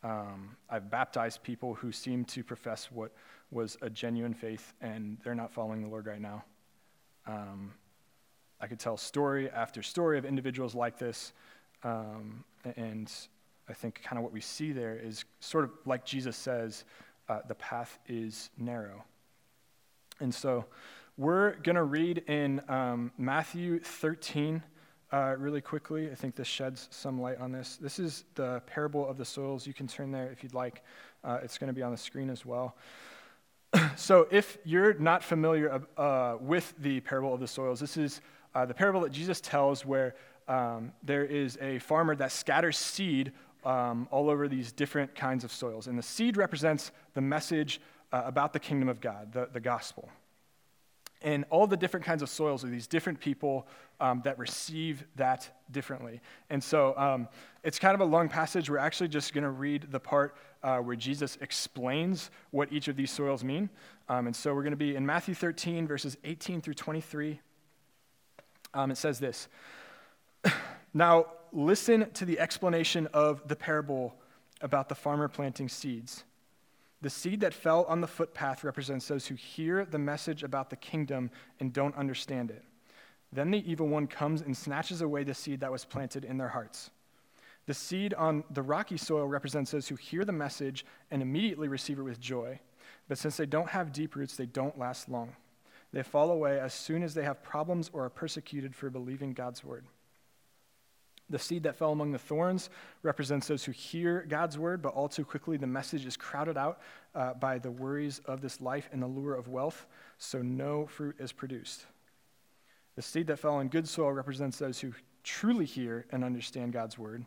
Um, 0.02 0.56
I've 0.68 0.90
baptized 0.90 1.42
people 1.42 1.74
who 1.74 1.92
seem 1.92 2.24
to 2.26 2.42
profess 2.42 2.90
what 2.90 3.12
was 3.50 3.76
a 3.82 3.90
genuine 3.90 4.34
faith, 4.34 4.72
and 4.80 5.18
they're 5.22 5.34
not 5.34 5.52
following 5.52 5.82
the 5.82 5.88
Lord 5.88 6.06
right 6.06 6.20
now. 6.20 6.44
Um, 7.26 7.72
I 8.60 8.66
could 8.66 8.78
tell 8.78 8.96
story 8.96 9.50
after 9.50 9.82
story 9.82 10.18
of 10.18 10.24
individuals 10.24 10.74
like 10.74 10.98
this, 10.98 11.32
um, 11.82 12.44
and 12.76 13.12
I 13.68 13.72
think 13.72 14.02
kind 14.02 14.18
of 14.18 14.22
what 14.22 14.32
we 14.32 14.40
see 14.40 14.72
there 14.72 14.96
is 14.96 15.24
sort 15.40 15.64
of 15.64 15.70
like 15.84 16.04
Jesus 16.04 16.36
says, 16.36 16.84
uh, 17.28 17.40
the 17.48 17.54
path 17.54 17.98
is 18.08 18.50
narrow. 18.56 19.04
And 20.20 20.34
so 20.34 20.64
we're 21.16 21.56
going 21.56 21.76
to 21.76 21.84
read 21.84 22.18
in 22.28 22.62
um, 22.68 23.12
Matthew 23.18 23.80
13, 23.80 24.62
uh, 25.12 25.34
really 25.38 25.60
quickly. 25.60 26.10
I 26.10 26.14
think 26.14 26.36
this 26.36 26.48
sheds 26.48 26.88
some 26.90 27.20
light 27.20 27.38
on 27.38 27.52
this. 27.52 27.76
This 27.76 27.98
is 27.98 28.24
the 28.34 28.62
parable 28.66 29.06
of 29.08 29.16
the 29.16 29.24
soils. 29.24 29.66
You 29.66 29.74
can 29.74 29.86
turn 29.86 30.10
there 30.10 30.30
if 30.30 30.42
you'd 30.42 30.54
like. 30.54 30.82
Uh, 31.24 31.38
it's 31.42 31.58
going 31.58 31.68
to 31.68 31.74
be 31.74 31.82
on 31.82 31.90
the 31.90 31.98
screen 31.98 32.30
as 32.30 32.44
well. 32.44 32.76
so, 33.96 34.26
if 34.30 34.58
you're 34.64 34.94
not 34.94 35.22
familiar 35.22 35.80
uh, 35.96 36.36
with 36.40 36.74
the 36.78 37.00
parable 37.00 37.34
of 37.34 37.40
the 37.40 37.48
soils, 37.48 37.80
this 37.80 37.96
is 37.96 38.20
uh, 38.56 38.64
the 38.64 38.72
parable 38.72 39.02
that 39.02 39.12
Jesus 39.12 39.38
tells 39.38 39.84
where 39.84 40.14
um, 40.48 40.90
there 41.02 41.26
is 41.26 41.58
a 41.60 41.78
farmer 41.80 42.16
that 42.16 42.32
scatters 42.32 42.78
seed 42.78 43.32
um, 43.66 44.08
all 44.10 44.30
over 44.30 44.48
these 44.48 44.72
different 44.72 45.14
kinds 45.14 45.44
of 45.44 45.52
soils. 45.52 45.88
And 45.88 45.98
the 45.98 46.02
seed 46.02 46.38
represents 46.38 46.90
the 47.12 47.20
message 47.20 47.82
uh, 48.12 48.22
about 48.24 48.54
the 48.54 48.58
kingdom 48.58 48.88
of 48.88 48.98
God, 48.98 49.30
the, 49.30 49.50
the 49.52 49.60
gospel. 49.60 50.08
And 51.20 51.44
all 51.50 51.66
the 51.66 51.76
different 51.76 52.06
kinds 52.06 52.22
of 52.22 52.30
soils 52.30 52.64
are 52.64 52.68
these 52.68 52.86
different 52.86 53.20
people 53.20 53.66
um, 54.00 54.22
that 54.24 54.38
receive 54.38 55.04
that 55.16 55.50
differently. 55.70 56.22
And 56.48 56.64
so 56.64 56.96
um, 56.96 57.28
it's 57.62 57.78
kind 57.78 57.94
of 57.94 58.00
a 58.00 58.06
long 58.06 58.26
passage. 58.26 58.70
We're 58.70 58.78
actually 58.78 59.08
just 59.08 59.34
going 59.34 59.44
to 59.44 59.50
read 59.50 59.88
the 59.90 60.00
part 60.00 60.34
uh, 60.62 60.78
where 60.78 60.96
Jesus 60.96 61.36
explains 61.42 62.30
what 62.52 62.72
each 62.72 62.88
of 62.88 62.96
these 62.96 63.10
soils 63.10 63.44
mean. 63.44 63.68
Um, 64.08 64.28
and 64.28 64.34
so 64.34 64.54
we're 64.54 64.62
going 64.62 64.70
to 64.70 64.78
be 64.78 64.96
in 64.96 65.04
Matthew 65.04 65.34
13, 65.34 65.86
verses 65.86 66.16
18 66.24 66.62
through 66.62 66.74
23. 66.74 67.40
Um, 68.76 68.90
it 68.90 68.98
says 68.98 69.18
this 69.18 69.48
Now, 70.94 71.26
listen 71.52 72.10
to 72.12 72.24
the 72.24 72.38
explanation 72.38 73.08
of 73.12 73.46
the 73.48 73.56
parable 73.56 74.14
about 74.60 74.88
the 74.88 74.94
farmer 74.94 75.28
planting 75.28 75.68
seeds. 75.68 76.24
The 77.02 77.10
seed 77.10 77.40
that 77.40 77.54
fell 77.54 77.84
on 77.84 78.00
the 78.00 78.06
footpath 78.06 78.64
represents 78.64 79.08
those 79.08 79.26
who 79.26 79.34
hear 79.34 79.84
the 79.84 79.98
message 79.98 80.42
about 80.42 80.70
the 80.70 80.76
kingdom 80.76 81.30
and 81.60 81.72
don't 81.72 81.94
understand 81.96 82.50
it. 82.50 82.64
Then 83.32 83.50
the 83.50 83.70
evil 83.70 83.88
one 83.88 84.06
comes 84.06 84.40
and 84.40 84.56
snatches 84.56 85.02
away 85.02 85.24
the 85.24 85.34
seed 85.34 85.60
that 85.60 85.72
was 85.72 85.84
planted 85.84 86.24
in 86.24 86.38
their 86.38 86.48
hearts. 86.48 86.90
The 87.66 87.74
seed 87.74 88.14
on 88.14 88.44
the 88.50 88.62
rocky 88.62 88.96
soil 88.96 89.26
represents 89.26 89.72
those 89.72 89.88
who 89.88 89.96
hear 89.96 90.24
the 90.24 90.32
message 90.32 90.86
and 91.10 91.20
immediately 91.20 91.68
receive 91.68 91.98
it 91.98 92.02
with 92.02 92.20
joy. 92.20 92.60
But 93.08 93.18
since 93.18 93.36
they 93.36 93.46
don't 93.46 93.68
have 93.70 93.92
deep 93.92 94.16
roots, 94.16 94.36
they 94.36 94.46
don't 94.46 94.78
last 94.78 95.08
long. 95.08 95.34
They 95.92 96.02
fall 96.02 96.30
away 96.30 96.60
as 96.60 96.74
soon 96.74 97.02
as 97.02 97.14
they 97.14 97.22
have 97.22 97.42
problems 97.42 97.90
or 97.92 98.04
are 98.04 98.10
persecuted 98.10 98.74
for 98.74 98.90
believing 98.90 99.32
God's 99.32 99.64
word. 99.64 99.86
The 101.28 101.38
seed 101.38 101.64
that 101.64 101.76
fell 101.76 101.90
among 101.90 102.12
the 102.12 102.18
thorns 102.18 102.70
represents 103.02 103.48
those 103.48 103.64
who 103.64 103.72
hear 103.72 104.24
God's 104.28 104.58
word, 104.58 104.80
but 104.80 104.94
all 104.94 105.08
too 105.08 105.24
quickly 105.24 105.56
the 105.56 105.66
message 105.66 106.06
is 106.06 106.16
crowded 106.16 106.56
out 106.56 106.80
uh, 107.14 107.34
by 107.34 107.58
the 107.58 107.70
worries 107.70 108.20
of 108.26 108.40
this 108.40 108.60
life 108.60 108.88
and 108.92 109.02
the 109.02 109.08
lure 109.08 109.34
of 109.34 109.48
wealth, 109.48 109.86
so 110.18 110.40
no 110.40 110.86
fruit 110.86 111.16
is 111.18 111.32
produced. 111.32 111.86
The 112.94 113.02
seed 113.02 113.26
that 113.26 113.38
fell 113.38 113.56
on 113.56 113.68
good 113.68 113.88
soil 113.88 114.12
represents 114.12 114.58
those 114.58 114.80
who 114.80 114.92
truly 115.24 115.64
hear 115.64 116.06
and 116.12 116.24
understand 116.24 116.72
God's 116.72 116.96
word 116.96 117.26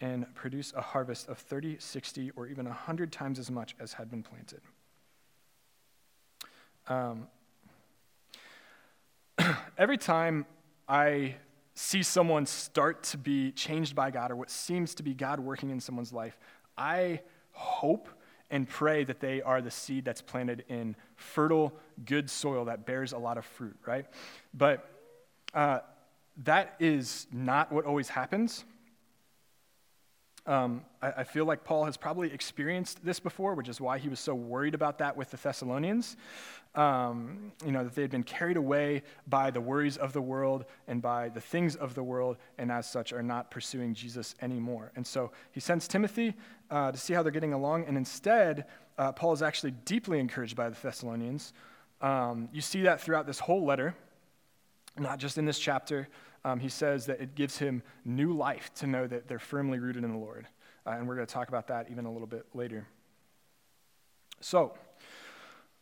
and 0.00 0.32
produce 0.34 0.72
a 0.76 0.80
harvest 0.80 1.28
of 1.28 1.38
30, 1.38 1.78
60, 1.78 2.30
or 2.36 2.46
even 2.46 2.66
100 2.66 3.12
times 3.12 3.38
as 3.38 3.50
much 3.50 3.74
as 3.80 3.92
had 3.92 4.10
been 4.10 4.22
planted. 4.22 4.60
Um, 6.88 7.28
every 9.78 9.96
time 9.96 10.44
I 10.88 11.36
see 11.74 12.02
someone 12.02 12.44
start 12.44 13.04
to 13.04 13.16
be 13.16 13.52
changed 13.52 13.94
by 13.94 14.10
God 14.10 14.32
or 14.32 14.36
what 14.36 14.50
seems 14.50 14.94
to 14.96 15.04
be 15.04 15.14
God 15.14 15.38
working 15.38 15.70
in 15.70 15.80
someone's 15.80 16.12
life, 16.12 16.36
I 16.76 17.20
hope 17.52 18.08
and 18.50 18.68
pray 18.68 19.04
that 19.04 19.20
they 19.20 19.40
are 19.42 19.62
the 19.62 19.70
seed 19.70 20.04
that's 20.04 20.20
planted 20.20 20.64
in 20.68 20.96
fertile, 21.16 21.72
good 22.04 22.28
soil 22.28 22.64
that 22.64 22.86
bears 22.86 23.12
a 23.12 23.18
lot 23.18 23.38
of 23.38 23.44
fruit, 23.44 23.76
right? 23.86 24.06
But 24.52 24.90
uh, 25.54 25.80
that 26.44 26.74
is 26.80 27.26
not 27.32 27.70
what 27.70 27.84
always 27.84 28.08
happens. 28.08 28.64
Um, 30.48 30.82
I, 31.02 31.12
I, 31.18 31.24
feel 31.24 31.44
like 31.44 31.62
Paul 31.62 31.84
has 31.84 31.98
probably 31.98 32.32
experienced 32.32 33.04
this 33.04 33.20
before, 33.20 33.54
which 33.54 33.68
is 33.68 33.82
why 33.82 33.98
he 33.98 34.08
was 34.08 34.18
so 34.18 34.34
worried 34.34 34.74
about 34.74 34.96
that 34.98 35.14
with 35.14 35.30
the 35.30 35.36
Thessalonians 35.36 36.16
um, 36.74 37.52
you 37.64 37.72
know, 37.72 37.82
that 37.82 37.94
they 37.94 38.02
had 38.02 38.10
been 38.10 38.22
carried 38.22 38.56
away 38.56 39.02
by 39.26 39.50
the 39.50 39.60
worries 39.60 39.96
of 39.96 40.12
the 40.12 40.20
world 40.20 40.64
and 40.86 41.00
by 41.02 41.28
the 41.28 41.40
things 41.40 41.76
of 41.76 41.94
the 41.94 42.02
world, 42.02 42.36
and 42.58 42.70
as 42.70 42.88
such 42.88 43.12
are 43.12 43.22
not 43.22 43.50
pursuing 43.50 43.94
Jesus 43.94 44.34
anymore. 44.42 44.92
And 44.94 45.06
so 45.06 45.32
he 45.50 45.60
sends 45.60 45.88
Timothy 45.88 46.34
uh, 46.70 46.92
to 46.92 46.98
see 46.98 47.14
how 47.14 47.22
they're 47.22 47.32
getting 47.32 47.52
along, 47.52 47.86
and 47.86 47.96
instead, 47.96 48.66
uh, 48.96 49.12
Paul 49.12 49.32
is 49.32 49.42
actually 49.42 49.72
deeply 49.84 50.18
encouraged 50.20 50.56
by 50.56 50.68
the 50.68 50.76
Thessalonians. 50.80 51.52
Um, 52.00 52.48
you 52.52 52.60
see 52.60 52.82
that 52.82 53.00
throughout 53.00 53.26
this 53.26 53.40
whole 53.40 53.64
letter, 53.64 53.94
not 54.96 55.18
just 55.18 55.38
in 55.38 55.46
this 55.46 55.58
chapter. 55.58 56.08
Um, 56.48 56.60
he 56.60 56.70
says 56.70 57.04
that 57.06 57.20
it 57.20 57.34
gives 57.34 57.58
him 57.58 57.82
new 58.06 58.32
life 58.32 58.72
to 58.76 58.86
know 58.86 59.06
that 59.06 59.28
they're 59.28 59.38
firmly 59.38 59.78
rooted 59.78 60.02
in 60.02 60.12
the 60.12 60.18
Lord. 60.18 60.46
Uh, 60.86 60.92
and 60.92 61.06
we're 61.06 61.14
going 61.14 61.26
to 61.26 61.32
talk 61.32 61.48
about 61.48 61.66
that 61.66 61.88
even 61.90 62.06
a 62.06 62.10
little 62.10 62.26
bit 62.26 62.46
later. 62.54 62.86
So, 64.40 64.72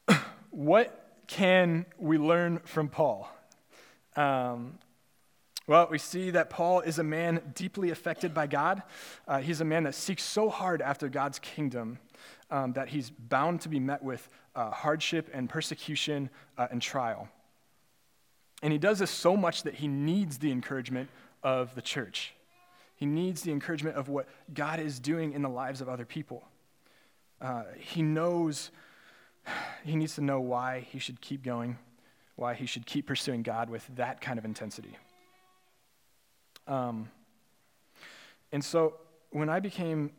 what 0.51 1.21
can 1.29 1.87
we 1.99 2.19
learn 2.19 2.59
from 2.65 2.89
Paul? 2.89 3.31
Um, 4.17 4.81
well, 5.69 5.87
we 5.89 5.99
see 5.99 6.31
that 6.31 6.51
Paul 6.51 6.81
is 6.81 6.99
a 6.99 7.05
man 7.05 7.53
deeply 7.55 7.91
affected 7.91 8.35
by 8.35 8.49
God. 8.49 8.83
Uh, 9.29 9.39
he's 9.39 9.61
a 9.61 9.65
man 9.65 9.85
that 9.85 9.95
seeks 9.95 10.25
so 10.25 10.49
hard 10.49 10.83
after 10.83 11.09
God's 11.09 11.39
kingdom 11.39 12.01
um, 12.51 12.73
that 12.73 12.89
he's 12.89 13.11
bound 13.11 13.61
to 13.61 13.69
be 13.69 13.79
met 13.79 14.03
with 14.03 14.29
uh, 14.57 14.73
hardship 14.73 15.31
and 15.33 15.49
persecution 15.49 16.29
uh, 16.59 16.67
and 16.73 16.83
trial. 16.83 17.29
And 18.67 18.73
he 18.73 18.81
does 18.81 18.99
this 18.99 19.13
so 19.13 19.37
much 19.37 19.63
that 19.63 19.75
he 19.75 19.87
needs 19.87 20.39
the 20.39 20.51
encouragement 20.51 21.09
of 21.45 21.77
the 21.77 21.81
church. 21.81 22.35
He 22.97 23.07
needs 23.07 23.43
the 23.43 23.53
encouragement 23.53 23.95
of 23.95 24.09
what 24.09 24.27
God 24.53 24.81
is 24.81 24.99
doing 24.99 25.35
in 25.35 25.43
the 25.43 25.49
lives 25.49 25.81
of 25.81 25.89
other 25.89 26.05
people. 26.05 26.43
Uh, 27.41 27.63
he 27.79 28.03
knows 28.03 28.73
he 29.85 29.95
needs 29.95 30.17
to 30.17 30.21
know 30.21 30.41
why 30.41 30.81
he 30.81 30.99
should 30.99 31.21
keep 31.21 31.45
going, 31.45 31.79
why 32.35 32.55
he 32.55 32.67
should 32.67 32.87
keep 32.87 33.07
pursuing 33.07 33.45
God 33.45 33.71
with 33.71 33.89
that 33.95 34.21
kind 34.21 34.37
of 34.37 34.45
intensity. 34.45 34.99
Um, 36.67 37.09
and 38.51 38.65
so 38.65 38.95
when 39.31 39.49
I 39.49 39.61
became 39.61 40.11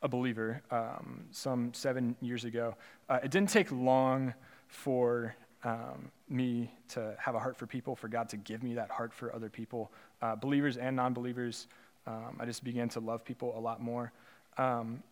a 0.00 0.08
believer 0.08 0.62
um, 0.70 1.26
some 1.32 1.74
seven 1.74 2.16
years 2.22 2.46
ago, 2.46 2.76
uh, 3.10 3.18
it 3.22 3.30
didn't 3.30 3.50
take 3.50 3.70
long 3.70 4.32
for 4.68 5.36
um, 5.64 6.10
me 6.28 6.70
to 6.88 7.14
have 7.18 7.34
a 7.34 7.38
heart 7.38 7.56
for 7.56 7.66
people, 7.66 7.94
for 7.94 8.08
God 8.08 8.28
to 8.30 8.36
give 8.36 8.62
me 8.62 8.74
that 8.74 8.90
heart 8.90 9.12
for 9.12 9.34
other 9.34 9.48
people, 9.48 9.92
uh, 10.20 10.34
believers 10.36 10.76
and 10.76 10.96
non 10.96 11.12
believers. 11.12 11.68
Um, 12.06 12.36
I 12.40 12.46
just 12.46 12.64
began 12.64 12.88
to 12.90 13.00
love 13.00 13.24
people 13.24 13.56
a 13.56 13.60
lot 13.60 13.80
more. 13.80 14.12
Um, 14.58 15.02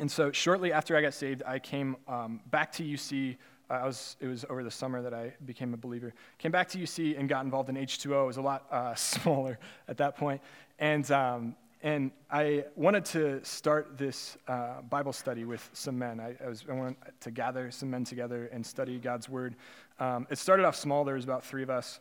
and 0.00 0.10
so 0.10 0.32
shortly 0.32 0.72
after 0.72 0.96
I 0.96 1.02
got 1.02 1.14
saved, 1.14 1.42
I 1.46 1.58
came 1.58 1.96
um, 2.08 2.40
back 2.50 2.72
to 2.72 2.82
UC. 2.82 3.36
Uh, 3.70 3.74
I 3.74 3.86
was, 3.86 4.16
it 4.20 4.26
was 4.26 4.44
over 4.50 4.64
the 4.64 4.70
summer 4.70 5.00
that 5.02 5.14
I 5.14 5.34
became 5.46 5.72
a 5.72 5.76
believer. 5.76 6.12
Came 6.38 6.50
back 6.50 6.68
to 6.70 6.78
UC 6.78 7.18
and 7.18 7.28
got 7.28 7.44
involved 7.44 7.68
in 7.68 7.76
H2O. 7.76 8.24
It 8.24 8.26
was 8.26 8.36
a 8.36 8.42
lot 8.42 8.66
uh, 8.70 8.94
smaller 8.96 9.58
at 9.88 9.98
that 9.98 10.16
point. 10.16 10.40
And, 10.78 11.08
um, 11.10 11.56
and 11.84 12.12
I 12.30 12.64
wanted 12.76 13.04
to 13.04 13.44
start 13.44 13.98
this 13.98 14.38
uh, 14.48 14.80
Bible 14.88 15.12
study 15.12 15.44
with 15.44 15.68
some 15.74 15.98
men. 15.98 16.18
I, 16.18 16.34
I, 16.42 16.48
was, 16.48 16.64
I 16.66 16.72
wanted 16.72 16.96
to 17.20 17.30
gather 17.30 17.70
some 17.70 17.90
men 17.90 18.04
together 18.04 18.48
and 18.50 18.64
study 18.64 18.98
God's 18.98 19.28
Word. 19.28 19.54
Um, 20.00 20.26
it 20.30 20.38
started 20.38 20.64
off 20.64 20.76
small. 20.76 21.04
There 21.04 21.16
was 21.16 21.24
about 21.24 21.44
three 21.44 21.62
of 21.62 21.68
us. 21.68 22.00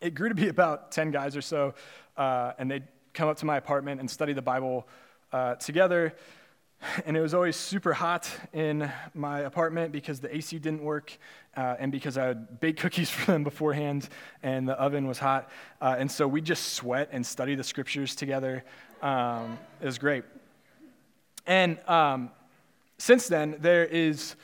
It 0.00 0.14
grew 0.14 0.28
to 0.28 0.36
be 0.36 0.46
about 0.46 0.92
10 0.92 1.10
guys 1.10 1.36
or 1.36 1.42
so. 1.42 1.74
Uh, 2.16 2.52
and 2.60 2.70
they'd 2.70 2.86
come 3.12 3.28
up 3.28 3.38
to 3.38 3.44
my 3.44 3.56
apartment 3.56 3.98
and 3.98 4.08
study 4.08 4.34
the 4.34 4.40
Bible 4.40 4.86
uh, 5.32 5.56
together. 5.56 6.14
And 7.04 7.16
it 7.16 7.20
was 7.20 7.34
always 7.34 7.56
super 7.56 7.92
hot 7.92 8.30
in 8.52 8.90
my 9.14 9.40
apartment 9.40 9.92
because 9.92 10.20
the 10.20 10.34
AC 10.34 10.58
didn't 10.58 10.82
work 10.82 11.16
uh, 11.56 11.76
and 11.78 11.92
because 11.92 12.16
I 12.16 12.28
had 12.28 12.60
baked 12.60 12.80
cookies 12.80 13.10
for 13.10 13.32
them 13.32 13.44
beforehand 13.44 14.08
and 14.42 14.68
the 14.68 14.74
oven 14.74 15.06
was 15.06 15.18
hot. 15.18 15.50
Uh, 15.80 15.96
and 15.98 16.10
so 16.10 16.26
we 16.26 16.40
just 16.40 16.72
sweat 16.72 17.10
and 17.12 17.24
study 17.24 17.54
the 17.54 17.64
scriptures 17.64 18.14
together. 18.14 18.64
Um, 19.02 19.58
it 19.80 19.86
was 19.86 19.98
great. 19.98 20.24
And 21.46 21.78
um, 21.88 22.30
since 22.98 23.28
then, 23.28 23.56
there 23.60 23.84
is 23.84 24.36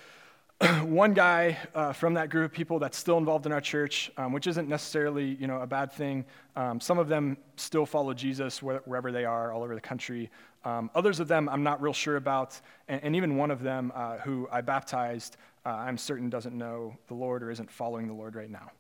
one 0.85 1.13
guy 1.13 1.59
uh, 1.75 1.93
from 1.93 2.15
that 2.15 2.31
group 2.31 2.51
of 2.51 2.53
people 2.53 2.79
that's 2.79 2.97
still 2.97 3.19
involved 3.19 3.45
in 3.45 3.53
our 3.53 3.61
church, 3.61 4.11
um, 4.17 4.33
which 4.33 4.47
isn't 4.47 4.69
necessarily 4.69 5.35
you 5.35 5.47
know, 5.47 5.61
a 5.61 5.67
bad 5.67 5.93
thing. 5.93 6.25
Um, 6.57 6.81
some 6.81 6.99
of 6.99 7.09
them 7.09 7.37
still 7.57 7.85
follow 7.85 8.15
Jesus 8.15 8.63
wherever 8.63 9.13
they 9.13 9.27
are, 9.27 9.53
all 9.53 9.63
over 9.63 9.75
the 9.75 9.81
country. 9.83 10.31
Um, 10.65 10.91
others 10.95 11.21
of 11.21 11.29
them 11.29 11.49
I'm 11.51 11.63
not 11.63 11.83
real 11.83 11.93
sure 11.93 12.17
about, 12.17 12.59
and, 12.89 13.03
and 13.05 13.17
even 13.17 13.37
one 13.37 13.51
of 13.51 13.63
them 13.63 13.93
uh, 13.95 14.17
who 14.19 14.49
I 14.51 14.63
baptized, 14.63 15.37
uh, 15.67 15.71
I'm 15.71 15.99
certain 15.99 16.31
doesn't 16.31 16.57
know 16.57 16.97
the 17.09 17.15
Lord 17.15 17.43
or 17.43 17.51
isn't 17.51 17.71
following 17.71 18.07
the 18.07 18.15
Lord 18.15 18.35
right 18.35 18.51
now. 18.51 18.71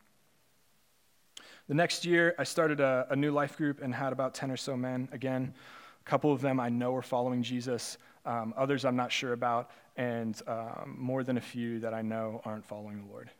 The 1.68 1.75
next 1.75 2.06
year, 2.06 2.35
I 2.38 2.45
started 2.45 2.80
a, 2.80 3.06
a 3.11 3.16
new 3.16 3.33
life 3.33 3.56
group 3.56 3.83
and 3.83 3.95
had 3.95 4.14
about 4.14 4.35
10 4.35 4.50
or 4.50 4.56
so 4.56 4.76
men. 4.76 5.09
Again, 5.12 5.52
a 6.00 6.09
couple 6.09 6.33
of 6.33 6.40
them 6.40 6.59
I 6.59 6.71
know 6.71 6.95
are 6.95 7.02
following 7.02 7.42
Jesus, 7.42 7.99
um, 8.25 8.54
others 8.56 8.85
I'm 8.87 8.97
not 8.97 9.12
sure 9.12 9.35
about, 9.35 9.71
and 9.97 10.41
um, 10.47 10.97
more 10.99 11.25
than 11.25 11.37
a 11.37 11.41
few 11.41 11.81
that 11.81 11.95
I 11.95 12.03
know 12.03 12.41
aren't 12.45 12.65
following 12.65 13.05
the 13.07 13.12
Lord. 13.12 13.31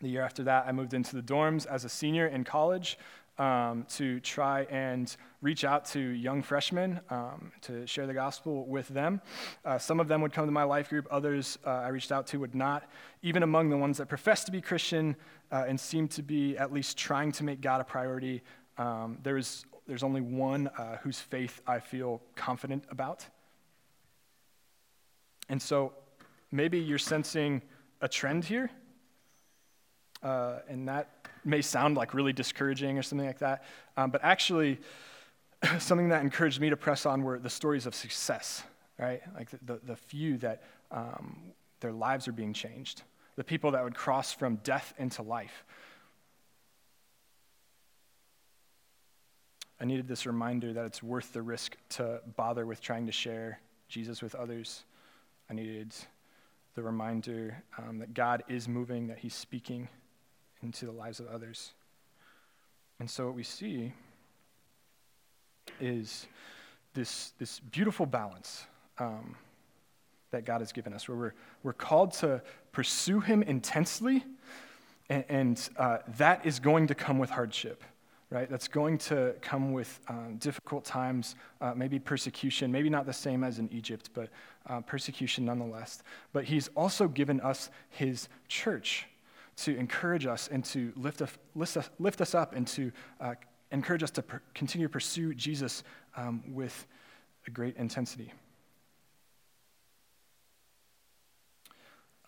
The 0.00 0.08
year 0.08 0.22
after 0.22 0.44
that, 0.44 0.66
I 0.66 0.72
moved 0.72 0.94
into 0.94 1.16
the 1.16 1.22
dorms 1.22 1.66
as 1.66 1.84
a 1.84 1.88
senior 1.88 2.26
in 2.26 2.44
college 2.44 2.98
um, 3.38 3.86
to 3.90 4.20
try 4.20 4.62
and 4.64 5.14
reach 5.42 5.64
out 5.64 5.84
to 5.86 5.98
young 5.98 6.42
freshmen 6.42 7.00
um, 7.10 7.52
to 7.62 7.86
share 7.86 8.06
the 8.06 8.14
gospel 8.14 8.66
with 8.66 8.88
them. 8.88 9.20
Uh, 9.64 9.78
some 9.78 10.00
of 10.00 10.08
them 10.08 10.20
would 10.22 10.32
come 10.32 10.46
to 10.46 10.52
my 10.52 10.62
life 10.62 10.88
group, 10.88 11.06
others 11.10 11.58
uh, 11.66 11.70
I 11.70 11.88
reached 11.88 12.12
out 12.12 12.26
to 12.28 12.40
would 12.40 12.54
not. 12.54 12.88
Even 13.22 13.42
among 13.42 13.70
the 13.70 13.76
ones 13.76 13.98
that 13.98 14.08
professed 14.08 14.46
to 14.46 14.52
be 14.52 14.60
Christian 14.60 15.16
uh, 15.50 15.64
and 15.66 15.78
seemed 15.78 16.10
to 16.12 16.22
be 16.22 16.56
at 16.56 16.72
least 16.72 16.96
trying 16.96 17.32
to 17.32 17.44
make 17.44 17.60
God 17.60 17.80
a 17.80 17.84
priority, 17.84 18.42
um, 18.78 19.18
there's, 19.22 19.64
there's 19.86 20.02
only 20.02 20.20
one 20.20 20.68
uh, 20.78 20.96
whose 20.98 21.20
faith 21.20 21.60
I 21.66 21.80
feel 21.80 22.22
confident 22.36 22.84
about. 22.90 23.26
And 25.48 25.60
so 25.60 25.92
maybe 26.50 26.78
you're 26.78 26.98
sensing 26.98 27.62
a 28.00 28.08
trend 28.08 28.44
here, 28.44 28.70
uh, 30.22 30.58
and 30.68 30.88
that 30.88 31.28
may 31.44 31.60
sound 31.60 31.96
like 31.96 32.14
really 32.14 32.32
discouraging 32.32 32.98
or 32.98 33.02
something 33.02 33.26
like 33.26 33.38
that. 33.40 33.64
Um, 33.96 34.10
but 34.10 34.22
actually, 34.24 34.78
something 35.78 36.08
that 36.08 36.22
encouraged 36.22 36.60
me 36.60 36.70
to 36.70 36.76
press 36.76 37.06
on 37.06 37.22
were 37.22 37.38
the 37.38 37.50
stories 37.50 37.86
of 37.86 37.94
success, 37.94 38.62
right? 38.98 39.22
Like 39.34 39.50
the, 39.50 39.58
the, 39.64 39.80
the 39.84 39.96
few 39.96 40.38
that 40.38 40.62
um, 40.90 41.36
their 41.80 41.92
lives 41.92 42.28
are 42.28 42.32
being 42.32 42.52
changed, 42.52 43.02
the 43.36 43.44
people 43.44 43.72
that 43.72 43.84
would 43.84 43.94
cross 43.94 44.32
from 44.32 44.56
death 44.56 44.94
into 44.98 45.22
life. 45.22 45.64
I 49.80 49.84
needed 49.84 50.08
this 50.08 50.24
reminder 50.24 50.72
that 50.72 50.84
it's 50.86 51.02
worth 51.02 51.32
the 51.32 51.42
risk 51.42 51.76
to 51.90 52.20
bother 52.36 52.64
with 52.64 52.80
trying 52.80 53.06
to 53.06 53.12
share 53.12 53.60
Jesus 53.88 54.22
with 54.22 54.34
others. 54.34 54.84
I 55.50 55.54
needed 55.54 55.94
the 56.74 56.82
reminder 56.82 57.62
um, 57.78 57.98
that 57.98 58.14
God 58.14 58.42
is 58.48 58.68
moving, 58.68 59.06
that 59.08 59.18
He's 59.18 59.34
speaking 59.34 59.88
into 60.62 60.86
the 60.86 60.92
lives 60.92 61.20
of 61.20 61.26
others. 61.28 61.72
And 62.98 63.08
so 63.08 63.26
what 63.26 63.34
we 63.34 63.42
see 63.42 63.92
is 65.80 66.26
this, 66.94 67.32
this 67.38 67.60
beautiful 67.60 68.06
balance 68.06 68.66
um, 68.98 69.36
that 70.30 70.44
God 70.44 70.60
has 70.60 70.72
given 70.72 70.92
us, 70.92 71.08
where 71.08 71.16
we're, 71.16 71.34
we're 71.62 71.72
called 71.72 72.12
to 72.14 72.42
pursue 72.72 73.20
Him 73.20 73.42
intensely, 73.42 74.24
and, 75.08 75.24
and 75.28 75.68
uh, 75.76 75.98
that 76.16 76.44
is 76.46 76.58
going 76.58 76.86
to 76.88 76.94
come 76.94 77.18
with 77.18 77.30
hardship. 77.30 77.84
Right? 78.34 78.50
That's 78.50 78.66
going 78.66 78.98
to 78.98 79.36
come 79.42 79.72
with 79.72 80.00
um, 80.08 80.38
difficult 80.38 80.84
times, 80.84 81.36
uh, 81.60 81.72
maybe 81.76 82.00
persecution, 82.00 82.72
maybe 82.72 82.90
not 82.90 83.06
the 83.06 83.12
same 83.12 83.44
as 83.44 83.60
in 83.60 83.72
Egypt, 83.72 84.10
but 84.12 84.28
uh, 84.66 84.80
persecution 84.80 85.44
nonetheless. 85.44 86.02
But 86.32 86.42
He's 86.42 86.66
also 86.74 87.06
given 87.06 87.40
us 87.42 87.70
His 87.90 88.28
church, 88.48 89.06
to 89.58 89.76
encourage 89.76 90.26
us 90.26 90.48
and 90.48 90.64
to 90.64 90.92
lift 90.96 91.22
us, 91.22 91.30
lift 91.54 91.78
lift 92.00 92.20
us 92.20 92.34
up 92.34 92.56
and 92.56 92.66
to 92.66 92.90
uh, 93.20 93.34
encourage 93.70 94.02
us 94.02 94.10
to 94.10 94.22
per- 94.22 94.42
continue 94.52 94.88
to 94.88 94.92
pursue 94.92 95.32
Jesus 95.32 95.84
um, 96.16 96.42
with 96.48 96.88
a 97.46 97.52
great 97.52 97.76
intensity. 97.76 98.32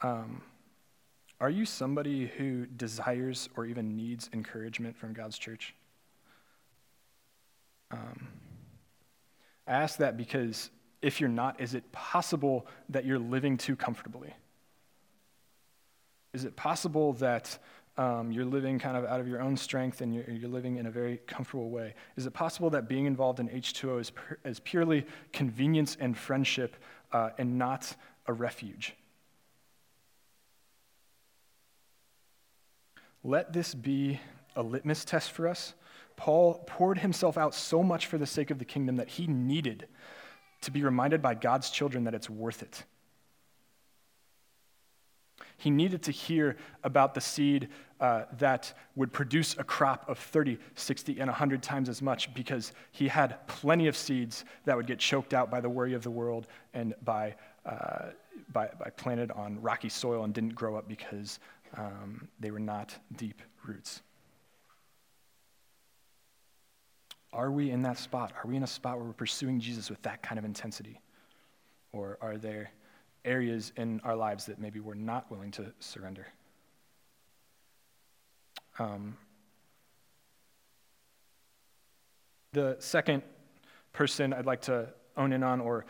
Um, 0.02 0.40
are 1.40 1.50
you 1.50 1.66
somebody 1.66 2.28
who 2.28 2.66
desires 2.66 3.48
or 3.56 3.66
even 3.66 3.96
needs 3.96 4.30
encouragement 4.32 4.96
from 4.96 5.12
God's 5.12 5.36
church? 5.36 5.74
Um, 7.90 8.28
I 9.66 9.72
ask 9.72 9.98
that 9.98 10.16
because 10.16 10.70
if 11.02 11.20
you're 11.20 11.28
not, 11.28 11.60
is 11.60 11.74
it 11.74 11.90
possible 11.92 12.66
that 12.88 13.04
you're 13.04 13.18
living 13.18 13.56
too 13.56 13.76
comfortably? 13.76 14.32
Is 16.32 16.44
it 16.44 16.56
possible 16.56 17.12
that 17.14 17.58
um, 17.96 18.30
you're 18.30 18.44
living 18.44 18.78
kind 18.78 18.96
of 18.96 19.04
out 19.04 19.20
of 19.20 19.28
your 19.28 19.40
own 19.40 19.56
strength 19.56 20.00
and 20.00 20.14
you're, 20.14 20.28
you're, 20.28 20.50
living 20.50 20.76
in 20.76 20.86
a 20.86 20.90
very 20.90 21.18
comfortable 21.26 21.70
way? 21.70 21.94
Is 22.16 22.26
it 22.26 22.34
possible 22.34 22.68
that 22.70 22.88
being 22.88 23.06
involved 23.06 23.40
in 23.40 23.48
H2O 23.48 24.00
is, 24.00 24.12
is 24.44 24.60
purely 24.60 25.06
convenience 25.32 25.96
and 25.98 26.16
friendship 26.16 26.76
uh, 27.12 27.30
and 27.38 27.56
not 27.56 27.94
a 28.26 28.32
refuge? 28.32 28.94
Let 33.24 33.52
this 33.52 33.74
be 33.74 34.20
a 34.54 34.62
litmus 34.62 35.04
test 35.04 35.32
for 35.32 35.48
us. 35.48 35.74
Paul 36.16 36.64
poured 36.66 36.98
himself 36.98 37.36
out 37.36 37.54
so 37.54 37.82
much 37.82 38.06
for 38.06 38.18
the 38.18 38.26
sake 38.26 38.50
of 38.50 38.58
the 38.58 38.64
kingdom 38.64 38.96
that 38.96 39.08
he 39.08 39.26
needed 39.26 39.86
to 40.62 40.70
be 40.70 40.82
reminded 40.82 41.22
by 41.22 41.34
God's 41.34 41.70
children 41.70 42.04
that 42.04 42.14
it's 42.14 42.30
worth 42.30 42.62
it. 42.62 42.84
He 45.58 45.70
needed 45.70 46.02
to 46.02 46.10
hear 46.10 46.56
about 46.84 47.14
the 47.14 47.20
seed 47.20 47.68
uh, 47.98 48.24
that 48.38 48.74
would 48.94 49.12
produce 49.12 49.56
a 49.58 49.64
crop 49.64 50.08
of 50.08 50.18
30, 50.18 50.58
60, 50.74 51.18
and 51.18 51.28
100 51.28 51.62
times 51.62 51.88
as 51.88 52.02
much 52.02 52.32
because 52.34 52.72
he 52.92 53.08
had 53.08 53.46
plenty 53.46 53.86
of 53.86 53.96
seeds 53.96 54.44
that 54.64 54.76
would 54.76 54.86
get 54.86 54.98
choked 54.98 55.32
out 55.32 55.50
by 55.50 55.60
the 55.60 55.68
worry 55.68 55.94
of 55.94 56.02
the 56.02 56.10
world 56.10 56.46
and 56.74 56.94
by, 57.04 57.34
uh, 57.64 58.10
by, 58.52 58.68
by, 58.78 58.90
planted 58.96 59.30
on 59.30 59.60
rocky 59.62 59.88
soil 59.88 60.24
and 60.24 60.34
didn't 60.34 60.54
grow 60.54 60.76
up 60.76 60.88
because 60.88 61.38
um, 61.78 62.28
they 62.38 62.50
were 62.50 62.58
not 62.58 62.94
deep 63.16 63.40
roots. 63.64 64.02
Are 67.36 67.50
we 67.50 67.70
in 67.70 67.82
that 67.82 67.98
spot? 67.98 68.32
Are 68.42 68.48
we 68.48 68.56
in 68.56 68.62
a 68.62 68.66
spot 68.66 68.96
where 68.96 69.06
we're 69.06 69.12
pursuing 69.12 69.60
Jesus 69.60 69.90
with 69.90 70.02
that 70.02 70.22
kind 70.22 70.38
of 70.38 70.44
intensity? 70.44 71.00
Or 71.92 72.18
are 72.20 72.36
there 72.36 72.70
areas 73.26 73.72
in 73.76 74.00
our 74.04 74.16
lives 74.16 74.46
that 74.46 74.58
maybe 74.58 74.80
we're 74.80 74.94
not 74.94 75.30
willing 75.30 75.50
to 75.50 75.72
surrender. 75.80 76.26
Um, 78.78 79.16
the 82.52 82.76
second 82.78 83.22
person 83.92 84.32
I'd 84.32 84.46
like 84.46 84.62
to 84.62 84.88
own 85.16 85.32
in 85.32 85.42
on, 85.42 85.60
or 85.60 85.86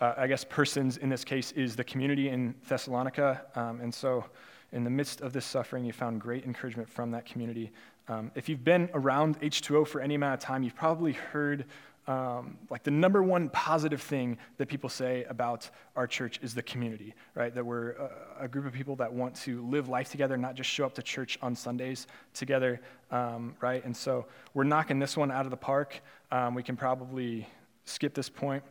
uh, 0.00 0.14
I 0.16 0.26
guess 0.26 0.44
persons 0.44 0.96
in 0.96 1.08
this 1.08 1.24
case, 1.24 1.52
is 1.52 1.76
the 1.76 1.84
community 1.84 2.28
in 2.28 2.54
Thessalonica. 2.68 3.42
Um, 3.54 3.80
and 3.80 3.94
so, 3.94 4.24
in 4.72 4.84
the 4.84 4.90
midst 4.90 5.20
of 5.20 5.34
this 5.34 5.44
suffering, 5.44 5.84
you 5.84 5.92
found 5.92 6.20
great 6.20 6.44
encouragement 6.44 6.88
from 6.88 7.10
that 7.10 7.26
community. 7.26 7.70
Um, 8.08 8.30
if 8.34 8.48
you've 8.48 8.64
been 8.64 8.90
around 8.94 9.40
H2O 9.40 9.86
for 9.86 10.00
any 10.00 10.14
amount 10.14 10.34
of 10.34 10.40
time, 10.40 10.62
you've 10.62 10.74
probably 10.74 11.12
heard 11.12 11.66
um, 12.08 12.58
like 12.68 12.82
the 12.82 12.90
number 12.90 13.22
one 13.22 13.48
positive 13.50 14.02
thing 14.02 14.36
that 14.56 14.66
people 14.66 14.88
say 14.88 15.24
about 15.24 15.70
our 15.94 16.08
church 16.08 16.40
is 16.42 16.52
the 16.52 16.62
community, 16.62 17.14
right? 17.34 17.54
That 17.54 17.64
we're 17.64 17.92
a, 17.92 18.10
a 18.40 18.48
group 18.48 18.66
of 18.66 18.72
people 18.72 18.96
that 18.96 19.12
want 19.12 19.36
to 19.42 19.64
live 19.68 19.88
life 19.88 20.10
together, 20.10 20.36
not 20.36 20.56
just 20.56 20.68
show 20.68 20.84
up 20.84 20.94
to 20.94 21.02
church 21.02 21.38
on 21.42 21.54
Sundays 21.54 22.08
together, 22.34 22.80
um, 23.12 23.54
right? 23.60 23.84
And 23.84 23.96
so 23.96 24.26
we're 24.52 24.64
knocking 24.64 24.98
this 24.98 25.16
one 25.16 25.30
out 25.30 25.44
of 25.44 25.50
the 25.52 25.56
park. 25.56 26.00
Um, 26.32 26.54
we 26.54 26.64
can 26.64 26.76
probably 26.76 27.46
skip 27.84 28.14
this 28.14 28.28
point. 28.28 28.64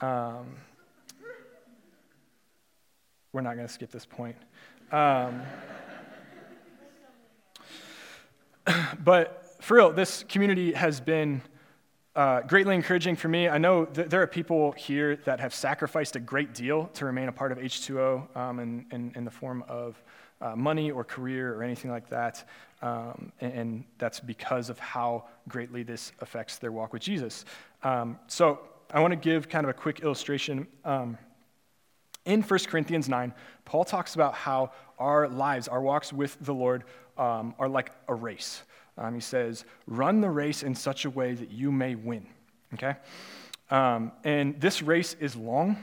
Um, 0.00 0.54
we're 3.32 3.40
not 3.40 3.56
going 3.56 3.66
to 3.66 3.72
skip 3.72 3.90
this 3.90 4.06
point. 4.06 4.36
But 9.04 9.56
for 9.60 9.76
real, 9.76 9.92
this 9.92 10.24
community 10.28 10.72
has 10.72 11.00
been 11.00 11.42
uh, 12.14 12.40
greatly 12.42 12.74
encouraging 12.74 13.16
for 13.16 13.28
me. 13.28 13.48
I 13.48 13.58
know 13.58 13.84
that 13.86 14.10
there 14.10 14.22
are 14.22 14.26
people 14.26 14.72
here 14.72 15.16
that 15.24 15.40
have 15.40 15.54
sacrificed 15.54 16.16
a 16.16 16.20
great 16.20 16.54
deal 16.54 16.86
to 16.94 17.04
remain 17.04 17.28
a 17.28 17.32
part 17.32 17.52
of 17.52 17.58
H2O 17.58 18.36
um, 18.36 18.58
in, 18.58 18.86
in, 18.90 19.12
in, 19.14 19.24
the 19.24 19.30
form 19.30 19.64
of 19.68 20.02
uh, 20.40 20.56
money 20.56 20.90
or 20.90 21.04
career 21.04 21.54
or 21.54 21.62
anything 21.62 21.90
like 21.90 22.08
that. 22.08 22.48
Um, 22.82 23.32
and, 23.40 23.52
and, 23.52 23.84
that's 23.98 24.20
because 24.20 24.70
of 24.70 24.78
how 24.78 25.24
greatly 25.48 25.82
this 25.82 26.12
affects 26.20 26.58
their 26.58 26.72
walk 26.72 26.92
with 26.92 27.02
Jesus. 27.02 27.44
Um, 27.82 28.18
so 28.26 28.60
I 28.92 29.00
want 29.00 29.12
to 29.12 29.16
give 29.16 29.48
kind 29.48 29.64
of 29.64 29.70
a 29.70 29.74
quick 29.74 30.00
illustration. 30.00 30.66
Um, 30.84 31.18
in 32.24 32.42
1 32.42 32.58
Corinthians 32.68 33.08
9, 33.08 33.32
Paul 33.64 33.84
talks 33.84 34.14
about 34.14 34.34
how 34.34 34.72
our 34.98 35.28
lives, 35.28 35.68
our 35.68 35.80
walks 35.80 36.12
with 36.12 36.36
the 36.40 36.54
Lord, 36.54 36.84
um, 37.18 37.54
are 37.58 37.68
like 37.68 37.92
a 38.06 38.14
race. 38.14 38.62
Um, 38.96 39.14
he 39.14 39.20
says, 39.20 39.64
run 39.86 40.20
the 40.20 40.30
race 40.30 40.62
in 40.62 40.74
such 40.74 41.04
a 41.04 41.10
way 41.10 41.34
that 41.34 41.50
you 41.50 41.70
may 41.70 41.94
win. 41.94 42.26
Okay? 42.74 42.96
Um, 43.70 44.12
and 44.24 44.60
this 44.60 44.82
race 44.82 45.14
is 45.20 45.36
long. 45.36 45.76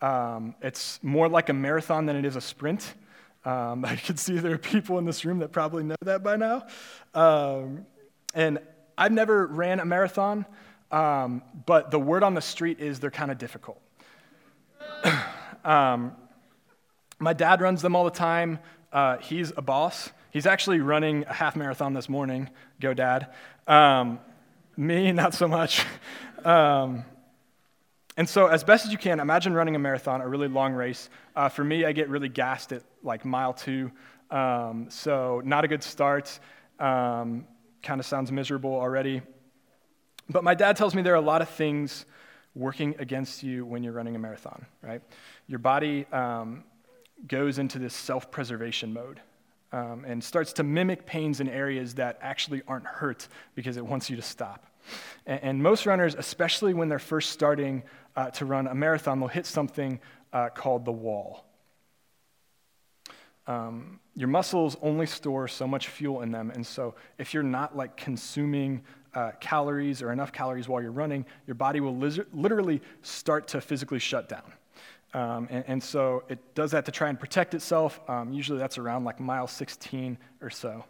Um, 0.00 0.54
it's 0.60 1.02
more 1.02 1.28
like 1.28 1.48
a 1.48 1.52
marathon 1.52 2.06
than 2.06 2.16
it 2.16 2.24
is 2.24 2.36
a 2.36 2.40
sprint. 2.40 2.94
Um, 3.44 3.84
I 3.88 3.96
can 3.96 4.16
see 4.16 4.38
there 4.38 4.54
are 4.54 4.58
people 4.58 4.98
in 4.98 5.04
this 5.04 5.24
room 5.24 5.38
that 5.40 5.52
probably 5.52 5.84
know 5.84 5.96
that 6.02 6.22
by 6.22 6.36
now. 6.36 6.66
Um, 7.14 7.86
and 8.34 8.58
I've 8.96 9.12
never 9.12 9.46
ran 9.46 9.80
a 9.80 9.84
marathon, 9.84 10.46
but 10.90 11.90
the 11.90 11.98
word 11.98 12.22
on 12.22 12.34
the 12.34 12.40
street 12.40 12.80
is 12.80 13.00
they're 13.00 13.10
kind 13.10 13.30
of 13.30 13.38
difficult. 13.38 13.80
my 15.64 16.12
dad 17.36 17.60
runs 17.60 17.82
them 17.82 17.96
all 17.96 18.04
the 18.04 18.10
time. 18.10 18.58
Uh, 18.92 19.18
he's 19.18 19.52
a 19.56 19.62
boss. 19.62 20.10
He's 20.34 20.46
actually 20.46 20.80
running 20.80 21.24
a 21.28 21.32
half 21.32 21.54
marathon 21.54 21.94
this 21.94 22.08
morning. 22.08 22.50
Go, 22.80 22.92
Dad. 22.92 23.28
Um, 23.68 24.18
me, 24.76 25.12
not 25.22 25.32
so 25.32 25.48
much. 25.48 25.86
Um, 26.44 27.06
and 28.18 28.28
so, 28.28 28.48
as 28.48 28.64
best 28.64 28.84
as 28.84 28.92
you 28.92 28.98
can, 28.98 29.18
imagine 29.18 29.54
running 29.54 29.76
a 29.76 29.78
marathon, 29.78 30.20
a 30.20 30.28
really 30.28 30.46
long 30.46 30.74
race. 30.74 31.08
Uh, 31.34 31.48
for 31.48 31.64
me, 31.64 31.86
I 31.86 31.92
get 31.92 32.10
really 32.10 32.28
gassed 32.28 32.70
at 32.70 32.82
like 33.02 33.24
mile 33.24 33.54
two. 33.54 33.90
Um, 34.30 34.88
so, 34.90 35.40
not 35.42 35.64
a 35.64 35.68
good 35.68 35.82
start. 35.82 36.38
Um, 36.78 37.46
kind 37.82 37.98
of 37.98 38.04
sounds 38.04 38.30
miserable 38.30 38.74
already. 38.74 39.22
But 40.28 40.44
my 40.44 40.52
dad 40.52 40.76
tells 40.76 40.94
me 40.94 41.00
there 41.00 41.14
are 41.14 41.16
a 41.16 41.22
lot 41.22 41.40
of 41.40 41.48
things 41.48 42.04
working 42.54 42.94
against 42.98 43.42
you 43.42 43.64
when 43.64 43.82
you're 43.82 43.94
running 43.94 44.16
a 44.16 44.18
marathon, 44.18 44.66
right? 44.82 45.00
Your 45.46 45.60
body 45.60 46.04
um, 46.12 46.62
goes 47.26 47.58
into 47.58 47.78
this 47.78 47.94
self 47.94 48.30
preservation 48.30 48.92
mode 48.92 49.18
um, 49.74 50.04
and 50.06 50.22
starts 50.22 50.52
to 50.52 50.62
mimic 50.62 51.04
pains 51.04 51.40
in 51.40 51.48
areas 51.48 51.94
that 51.94 52.16
actually 52.22 52.62
aren't 52.68 52.86
hurt 52.86 53.26
because 53.56 53.76
it 53.76 53.84
wants 53.84 54.08
you 54.08 54.14
to 54.14 54.22
stop. 54.22 54.64
And, 55.26 55.42
and 55.42 55.62
most 55.62 55.84
runners, 55.84 56.14
especially 56.14 56.74
when 56.74 56.88
they're 56.88 57.00
first 57.00 57.30
starting 57.30 57.82
uh, 58.14 58.30
to 58.30 58.44
run 58.44 58.68
a 58.68 58.74
marathon, 58.74 59.18
they'll 59.18 59.28
hit 59.28 59.46
something 59.46 59.98
uh, 60.32 60.50
called 60.50 60.84
the 60.84 60.92
wall. 60.92 61.44
Um, 63.48 63.98
your 64.14 64.28
muscles 64.28 64.76
only 64.80 65.06
store 65.06 65.48
so 65.48 65.66
much 65.66 65.88
fuel 65.88 66.22
in 66.22 66.30
them, 66.30 66.52
and 66.52 66.64
so 66.64 66.94
if 67.18 67.34
you're 67.34 67.42
not 67.42 67.76
like 67.76 67.96
consuming 67.96 68.80
uh, 69.12 69.32
calories 69.40 70.02
or 70.02 70.12
enough 70.12 70.32
calories 70.32 70.68
while 70.68 70.80
you're 70.80 70.92
running, 70.92 71.26
your 71.48 71.56
body 71.56 71.80
will 71.80 71.96
literally 71.96 72.80
start 73.02 73.48
to 73.48 73.60
physically 73.60 73.98
shut 73.98 74.28
down. 74.28 74.52
Um, 75.14 75.46
and, 75.48 75.64
and, 75.68 75.82
so 75.82 76.24
it 76.28 76.40
does 76.56 76.72
that 76.72 76.84
to 76.86 76.92
try 76.92 77.08
and 77.08 77.18
protect 77.18 77.54
itself. 77.54 78.00
Um, 78.08 78.32
usually 78.32 78.58
that's 78.58 78.78
around 78.78 79.04
like 79.04 79.20
mile 79.20 79.46
16 79.46 80.18
or 80.42 80.50
so. 80.50 80.84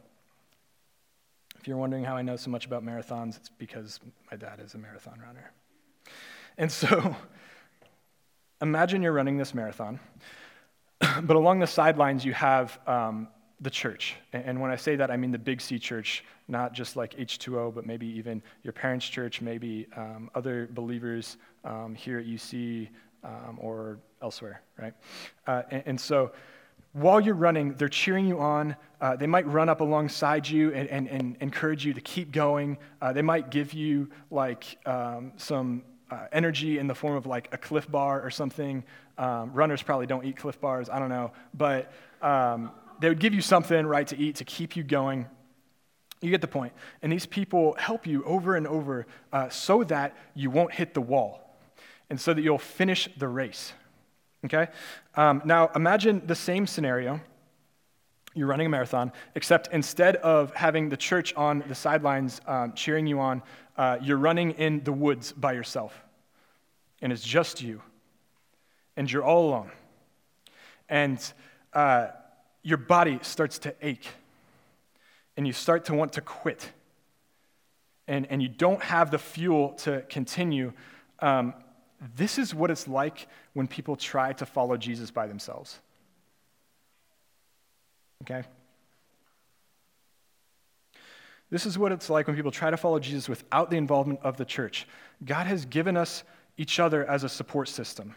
If 1.60 1.68
you're 1.68 1.76
wondering 1.76 2.04
how 2.04 2.16
I 2.16 2.22
know 2.22 2.37
so 2.37 2.50
much 2.50 2.64
about 2.64 2.82
marathons, 2.82 3.37
it's 3.37 3.50
because 3.50 4.00
my 4.30 4.38
dad 4.38 4.60
is 4.64 4.72
a 4.72 4.78
marathon 4.78 5.20
runner. 5.20 5.52
And 6.56 6.72
so 6.72 7.14
imagine 8.62 9.02
you're 9.02 9.12
running 9.12 9.37
this 9.37 9.52
marathon, 9.52 10.00
but 11.22 11.37
along 11.37 11.58
the 11.58 11.66
sidelines 11.66 12.24
you 12.24 12.32
have 12.32 12.78
um, 12.87 13.28
the 13.60 13.70
church. 13.70 14.16
And 14.32 14.60
when 14.60 14.70
I 14.70 14.76
say 14.76 14.96
that, 14.96 15.10
I 15.10 15.16
mean 15.16 15.32
the 15.32 15.38
Big 15.38 15.60
C 15.60 15.78
church, 15.78 16.24
not 16.48 16.72
just 16.72 16.96
like 16.96 17.14
H2O, 17.16 17.74
but 17.74 17.87
maybe 17.87 18.06
even 18.06 18.42
your 18.62 18.72
parents' 18.72 19.06
church, 19.06 19.40
maybe 19.40 19.87
um, 19.96 20.30
other 20.34 20.68
believers 20.72 21.37
um, 21.64 21.94
here 21.94 22.18
at 22.18 22.26
UC 22.26 22.88
um, 23.24 23.58
or 23.60 23.98
elsewhere, 24.22 24.62
right? 24.78 24.94
Uh, 25.46 25.62
and, 25.70 25.82
and, 25.87 26.00
so 26.00 26.32
while 26.92 27.20
you're 27.20 27.34
running, 27.34 27.74
they're 27.74 27.88
cheering 27.88 28.26
you 28.26 28.38
on. 28.38 28.76
Uh, 29.00 29.16
they 29.16 29.26
might 29.26 29.46
run 29.46 29.68
up 29.68 29.80
alongside 29.80 30.48
you 30.48 30.72
and, 30.72 30.88
and, 30.88 31.08
and 31.08 31.37
encourage 31.40 31.84
you 31.84 31.92
to 31.92 32.00
keep 32.00 32.30
going. 32.30 32.78
Uh, 33.02 33.12
they 33.12 33.22
might 33.22 33.50
give 33.50 33.72
you 33.72 34.08
like 34.30 34.78
um, 34.87 35.32
some 35.37 35.82
uh, 36.10 36.26
energy 36.32 36.78
in 36.78 36.87
the 36.87 36.94
form 36.94 37.16
of 37.16 37.26
like 37.26 37.48
a 37.52 37.58
Clif 37.58 37.90
Bar 37.90 38.22
or 38.22 38.30
something. 38.30 38.84
Um, 39.18 39.52
runners 39.52 39.82
probably 39.82 40.06
don't 40.06 40.24
eat 40.24 40.37
Clif 40.37 40.60
Bars, 40.60 40.88
I 40.88 40.98
don't 40.98 41.08
know. 41.08 41.32
But 41.52 41.92
um, 42.22 42.70
they 43.00 43.08
would 43.08 43.20
give 43.20 43.34
you 43.34 43.40
something, 43.40 43.87
right, 43.87 44.06
to 44.08 44.18
eat 44.18 44.37
to 44.37 44.44
keep 44.44 44.76
you 44.76 44.84
going. 44.84 45.26
You 46.20 46.30
get 46.30 46.40
the 46.40 46.48
point. 46.48 46.72
And 47.02 47.12
these 47.12 47.26
people 47.26 47.74
help 47.78 48.06
you 48.06 48.24
over 48.24 48.56
and 48.56 48.66
over 48.66 49.06
uh, 49.32 49.48
so 49.48 49.84
that 49.84 50.16
you 50.34 50.50
won't 50.50 50.72
hit 50.72 50.94
the 50.94 51.00
wall 51.00 51.44
and 52.10 52.20
so 52.20 52.34
that 52.34 52.42
you'll 52.42 52.58
finish 52.58 53.08
the 53.16 53.28
race. 53.28 53.72
Okay? 54.44 54.68
Um, 55.14 55.42
now, 55.44 55.70
imagine 55.74 56.22
the 56.26 56.34
same 56.34 56.66
scenario. 56.66 57.20
You're 58.34 58.48
running 58.48 58.66
a 58.66 58.70
marathon, 58.70 59.12
except 59.34 59.68
instead 59.72 60.16
of 60.16 60.52
having 60.54 60.88
the 60.88 60.96
church 60.96 61.34
on 61.34 61.64
the 61.68 61.74
sidelines 61.74 62.40
um, 62.46 62.72
cheering 62.74 63.06
you 63.06 63.20
on, 63.20 63.42
uh, 63.76 63.98
you're 64.02 64.18
running 64.18 64.52
in 64.52 64.82
the 64.84 64.92
woods 64.92 65.32
by 65.32 65.52
yourself. 65.52 65.98
And 67.00 67.12
it's 67.12 67.22
just 67.22 67.62
you. 67.62 67.80
And 68.96 69.10
you're 69.10 69.24
all 69.24 69.48
alone. 69.48 69.70
And 70.88 71.20
uh, 71.72 72.08
your 72.62 72.78
body 72.78 73.18
starts 73.22 73.58
to 73.60 73.74
ache. 73.82 74.06
And 75.36 75.46
you 75.46 75.52
start 75.52 75.86
to 75.86 75.94
want 75.94 76.14
to 76.14 76.20
quit. 76.20 76.70
And, 78.06 78.26
and 78.30 78.42
you 78.42 78.48
don't 78.48 78.82
have 78.82 79.10
the 79.10 79.18
fuel 79.18 79.70
to 79.78 80.02
continue. 80.08 80.72
Um, 81.20 81.54
this 82.16 82.38
is 82.38 82.54
what 82.54 82.70
it's 82.70 82.86
like 82.86 83.28
when 83.54 83.66
people 83.66 83.96
try 83.96 84.32
to 84.34 84.46
follow 84.46 84.76
Jesus 84.76 85.10
by 85.10 85.26
themselves. 85.26 85.78
Okay? 88.22 88.44
This 91.50 91.66
is 91.66 91.78
what 91.78 91.92
it's 91.92 92.10
like 92.10 92.26
when 92.26 92.36
people 92.36 92.50
try 92.50 92.70
to 92.70 92.76
follow 92.76 92.98
Jesus 92.98 93.28
without 93.28 93.70
the 93.70 93.76
involvement 93.76 94.20
of 94.22 94.36
the 94.36 94.44
church. 94.44 94.86
God 95.24 95.46
has 95.46 95.64
given 95.66 95.96
us 95.96 96.24
each 96.56 96.80
other 96.80 97.08
as 97.08 97.24
a 97.24 97.28
support 97.28 97.68
system. 97.68 98.14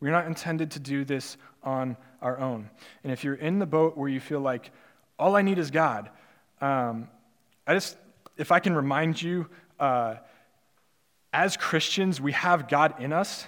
We're 0.00 0.12
not 0.12 0.26
intended 0.26 0.70
to 0.72 0.78
do 0.78 1.04
this 1.04 1.36
on 1.62 1.96
our 2.22 2.38
own. 2.38 2.70
And 3.02 3.12
if 3.12 3.24
you're 3.24 3.34
in 3.34 3.58
the 3.58 3.66
boat 3.66 3.96
where 3.96 4.08
you 4.08 4.20
feel 4.20 4.40
like 4.40 4.70
all 5.18 5.36
I 5.36 5.42
need 5.42 5.58
is 5.58 5.70
God, 5.70 6.10
um, 6.60 7.08
I 7.66 7.74
just, 7.74 7.96
if 8.36 8.52
I 8.52 8.60
can 8.60 8.74
remind 8.74 9.20
you, 9.20 9.46
uh, 9.78 10.16
as 11.32 11.56
Christians, 11.56 12.20
we 12.20 12.32
have 12.32 12.68
God 12.68 13.00
in 13.00 13.12
us. 13.12 13.46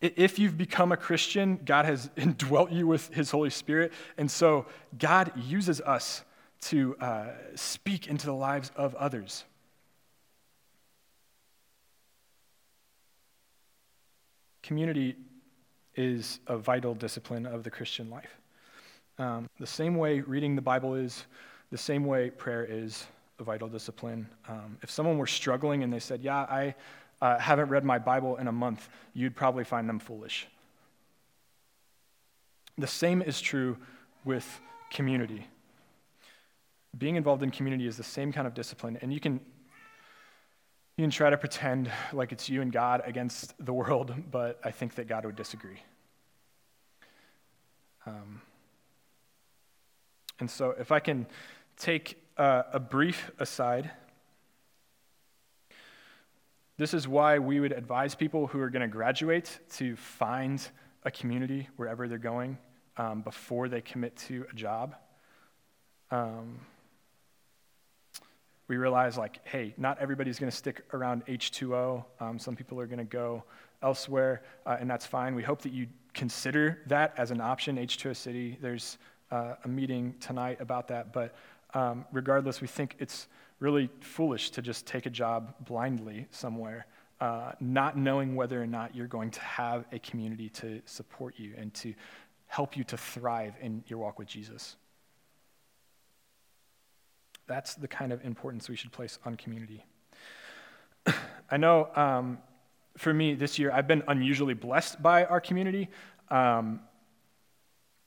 If 0.00 0.38
you've 0.38 0.56
become 0.56 0.92
a 0.92 0.96
Christian, 0.96 1.60
God 1.64 1.84
has 1.84 2.10
indwelt 2.16 2.70
you 2.70 2.86
with 2.86 3.12
His 3.14 3.30
Holy 3.30 3.50
Spirit. 3.50 3.92
And 4.16 4.30
so 4.30 4.66
God 4.96 5.32
uses 5.36 5.80
us 5.80 6.22
to 6.60 6.96
uh, 7.00 7.26
speak 7.54 8.06
into 8.06 8.26
the 8.26 8.34
lives 8.34 8.70
of 8.76 8.94
others. 8.96 9.44
Community 14.62 15.16
is 15.94 16.40
a 16.46 16.56
vital 16.56 16.94
discipline 16.94 17.46
of 17.46 17.64
the 17.64 17.70
Christian 17.70 18.10
life. 18.10 18.38
Um, 19.18 19.48
the 19.58 19.66
same 19.66 19.96
way 19.96 20.20
reading 20.20 20.54
the 20.54 20.62
Bible 20.62 20.94
is, 20.94 21.24
the 21.70 21.78
same 21.78 22.04
way 22.04 22.30
prayer 22.30 22.64
is, 22.68 23.06
vital 23.44 23.68
discipline. 23.68 24.28
Um, 24.48 24.78
if 24.82 24.90
someone 24.90 25.18
were 25.18 25.26
struggling 25.26 25.82
and 25.82 25.92
they 25.92 26.00
said, 26.00 26.22
Yeah, 26.22 26.40
I 26.40 26.74
uh, 27.20 27.38
haven't 27.38 27.68
read 27.68 27.84
my 27.84 27.98
Bible 27.98 28.36
in 28.36 28.48
a 28.48 28.52
month, 28.52 28.88
you'd 29.14 29.36
probably 29.36 29.64
find 29.64 29.88
them 29.88 29.98
foolish. 29.98 30.46
The 32.76 32.86
same 32.86 33.22
is 33.22 33.40
true 33.40 33.76
with 34.24 34.60
community. 34.90 35.46
Being 36.96 37.16
involved 37.16 37.42
in 37.42 37.50
community 37.50 37.86
is 37.86 37.96
the 37.96 38.04
same 38.04 38.32
kind 38.32 38.46
of 38.46 38.54
discipline, 38.54 38.98
and 39.02 39.12
you 39.12 39.20
can 39.20 39.40
you 40.96 41.04
can 41.04 41.10
try 41.10 41.30
to 41.30 41.36
pretend 41.36 41.90
like 42.12 42.32
it's 42.32 42.48
you 42.48 42.60
and 42.60 42.72
God 42.72 43.02
against 43.04 43.54
the 43.64 43.72
world, 43.72 44.12
but 44.32 44.58
I 44.64 44.72
think 44.72 44.96
that 44.96 45.06
God 45.06 45.24
would 45.24 45.36
disagree. 45.36 45.80
Um, 48.04 48.40
and 50.40 50.50
so, 50.50 50.74
if 50.78 50.90
I 50.90 50.98
can 51.00 51.26
take 51.76 52.20
uh, 52.38 52.62
a 52.72 52.80
brief 52.80 53.30
aside. 53.38 53.90
This 56.76 56.94
is 56.94 57.08
why 57.08 57.40
we 57.40 57.58
would 57.58 57.72
advise 57.72 58.14
people 58.14 58.46
who 58.46 58.60
are 58.60 58.70
going 58.70 58.82
to 58.82 58.88
graduate 58.88 59.58
to 59.74 59.96
find 59.96 60.66
a 61.02 61.10
community 61.10 61.68
wherever 61.76 62.06
they're 62.06 62.18
going 62.18 62.56
um, 62.96 63.22
before 63.22 63.68
they 63.68 63.80
commit 63.80 64.16
to 64.28 64.46
a 64.50 64.54
job. 64.54 64.94
Um, 66.10 66.60
we 68.68 68.76
realize, 68.76 69.16
like, 69.16 69.40
hey, 69.44 69.74
not 69.76 69.98
everybody's 69.98 70.38
going 70.38 70.50
to 70.50 70.56
stick 70.56 70.84
around 70.92 71.26
H2O. 71.26 72.04
Um, 72.20 72.38
some 72.38 72.54
people 72.54 72.78
are 72.78 72.86
going 72.86 72.98
to 72.98 73.04
go 73.04 73.42
elsewhere, 73.82 74.42
uh, 74.66 74.76
and 74.78 74.88
that's 74.88 75.06
fine. 75.06 75.34
We 75.34 75.42
hope 75.42 75.62
that 75.62 75.72
you 75.72 75.86
consider 76.12 76.82
that 76.86 77.14
as 77.16 77.30
an 77.30 77.40
option, 77.40 77.76
H2O 77.76 78.14
City. 78.14 78.58
There's 78.60 78.98
uh, 79.30 79.54
a 79.64 79.68
meeting 79.68 80.14
tonight 80.20 80.60
about 80.60 80.88
that, 80.88 81.12
but 81.12 81.34
um, 81.74 82.04
regardless, 82.12 82.60
we 82.60 82.66
think 82.66 82.96
it's 82.98 83.28
really 83.60 83.90
foolish 84.00 84.50
to 84.50 84.62
just 84.62 84.86
take 84.86 85.06
a 85.06 85.10
job 85.10 85.54
blindly 85.60 86.26
somewhere, 86.30 86.86
uh, 87.20 87.52
not 87.60 87.96
knowing 87.96 88.36
whether 88.36 88.62
or 88.62 88.66
not 88.66 88.94
you're 88.94 89.06
going 89.06 89.30
to 89.30 89.40
have 89.40 89.84
a 89.92 89.98
community 89.98 90.48
to 90.48 90.80
support 90.84 91.34
you 91.36 91.54
and 91.56 91.74
to 91.74 91.94
help 92.46 92.76
you 92.76 92.84
to 92.84 92.96
thrive 92.96 93.54
in 93.60 93.82
your 93.86 93.98
walk 93.98 94.18
with 94.18 94.28
Jesus. 94.28 94.76
That's 97.46 97.74
the 97.74 97.88
kind 97.88 98.12
of 98.12 98.24
importance 98.24 98.68
we 98.68 98.76
should 98.76 98.92
place 98.92 99.18
on 99.24 99.36
community. 99.36 99.84
I 101.50 101.56
know 101.56 101.88
um, 101.96 102.38
for 102.96 103.12
me 103.12 103.34
this 103.34 103.58
year, 103.58 103.72
I've 103.72 103.88
been 103.88 104.02
unusually 104.08 104.54
blessed 104.54 105.02
by 105.02 105.24
our 105.24 105.40
community. 105.40 105.88
Um, 106.30 106.80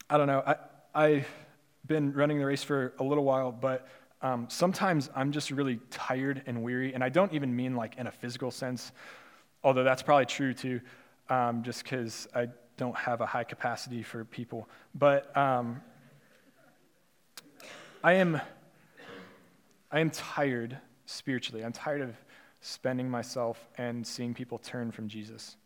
I 0.09 0.17
don't 0.17 0.27
know. 0.27 0.43
I, 0.45 0.55
I 0.93 1.25
been 1.91 2.13
running 2.13 2.39
the 2.39 2.45
race 2.45 2.63
for 2.63 2.93
a 2.99 3.03
little 3.03 3.23
while, 3.23 3.51
but 3.51 3.87
um, 4.21 4.47
sometimes 4.49 5.09
I'm 5.15 5.31
just 5.31 5.51
really 5.51 5.79
tired 5.89 6.43
and 6.45 6.63
weary, 6.63 6.93
and 6.93 7.03
I 7.03 7.09
don't 7.09 7.33
even 7.33 7.55
mean 7.55 7.75
like 7.75 7.97
in 7.97 8.07
a 8.07 8.11
physical 8.11 8.49
sense, 8.49 8.91
although 9.63 9.83
that's 9.83 10.01
probably 10.01 10.25
true 10.25 10.53
too, 10.53 10.79
um, 11.29 11.63
just 11.63 11.83
because 11.83 12.27
I 12.33 12.47
don't 12.77 12.95
have 12.95 13.21
a 13.21 13.25
high 13.25 13.43
capacity 13.43 14.03
for 14.03 14.23
people. 14.23 14.69
But 14.95 15.35
um, 15.35 15.81
I 18.03 18.13
am, 18.13 18.39
I 19.91 19.99
am 19.99 20.11
tired 20.11 20.77
spiritually. 21.05 21.63
I'm 21.63 21.73
tired 21.73 22.01
of 22.01 22.15
spending 22.61 23.09
myself 23.09 23.67
and 23.77 24.05
seeing 24.05 24.33
people 24.33 24.59
turn 24.59 24.91
from 24.91 25.07
Jesus. 25.09 25.57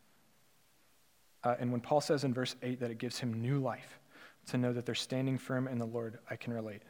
Uh, 1.44 1.56
and 1.60 1.72
when 1.72 1.82
Paul 1.82 2.02
says 2.02 2.24
in 2.24 2.34
verse 2.34 2.56
8 2.64 2.80
that 2.80 2.90
it 2.90 2.98
gives 2.98 3.20
him 3.20 3.42
new 3.42 3.60
life, 3.60 4.00
to 4.46 4.58
know 4.58 4.74
that 4.74 4.86
they're 4.86 4.96
standing 4.96 5.38
firm 5.38 5.68
in 5.68 5.78
the 5.78 5.86
Lord, 5.86 6.20
I 6.30 6.36
can 6.36 6.54
relate. 6.54 6.82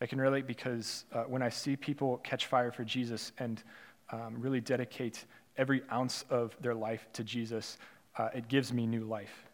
I 0.00 0.06
can 0.06 0.20
relate 0.20 0.46
because 0.46 1.04
uh, 1.12 1.24
when 1.24 1.42
I 1.42 1.50
see 1.50 1.76
people 1.76 2.18
catch 2.18 2.46
fire 2.46 2.72
for 2.72 2.84
Jesus 2.84 3.32
and 3.38 3.62
um, 4.12 4.36
really 4.38 4.60
dedicate 4.60 5.24
every 5.56 5.82
ounce 5.92 6.24
of 6.30 6.56
their 6.60 6.74
life 6.74 7.06
to 7.12 7.24
Jesus, 7.24 7.76
uh, 8.16 8.28
it 8.34 8.48
gives 8.48 8.72
me 8.72 8.86
new 8.86 9.04
life. 9.04 9.44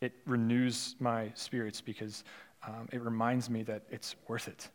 It 0.00 0.12
renews 0.26 0.96
my 0.98 1.30
spirits 1.34 1.80
because 1.80 2.24
um, 2.66 2.88
it 2.92 3.02
reminds 3.02 3.50
me 3.50 3.62
that 3.64 3.82
it's 3.90 4.16
worth 4.26 4.48
it. 4.48 4.68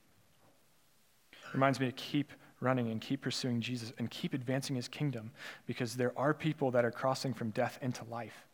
It 1.31 1.53
reminds 1.53 1.79
me 1.79 1.87
to 1.87 1.91
keep 1.91 2.31
running 2.59 2.89
and 2.89 3.01
keep 3.01 3.21
pursuing 3.21 3.61
Jesus 3.61 3.93
and 3.97 4.09
keep 4.09 4.33
advancing 4.33 4.75
his 4.75 4.87
kingdom 4.87 5.31
because 5.65 5.95
there 5.95 6.13
are 6.17 6.33
people 6.33 6.71
that 6.71 6.85
are 6.85 6.91
crossing 6.91 7.33
from 7.33 7.49
death 7.51 7.77
into 7.81 8.03
life. 8.05 8.45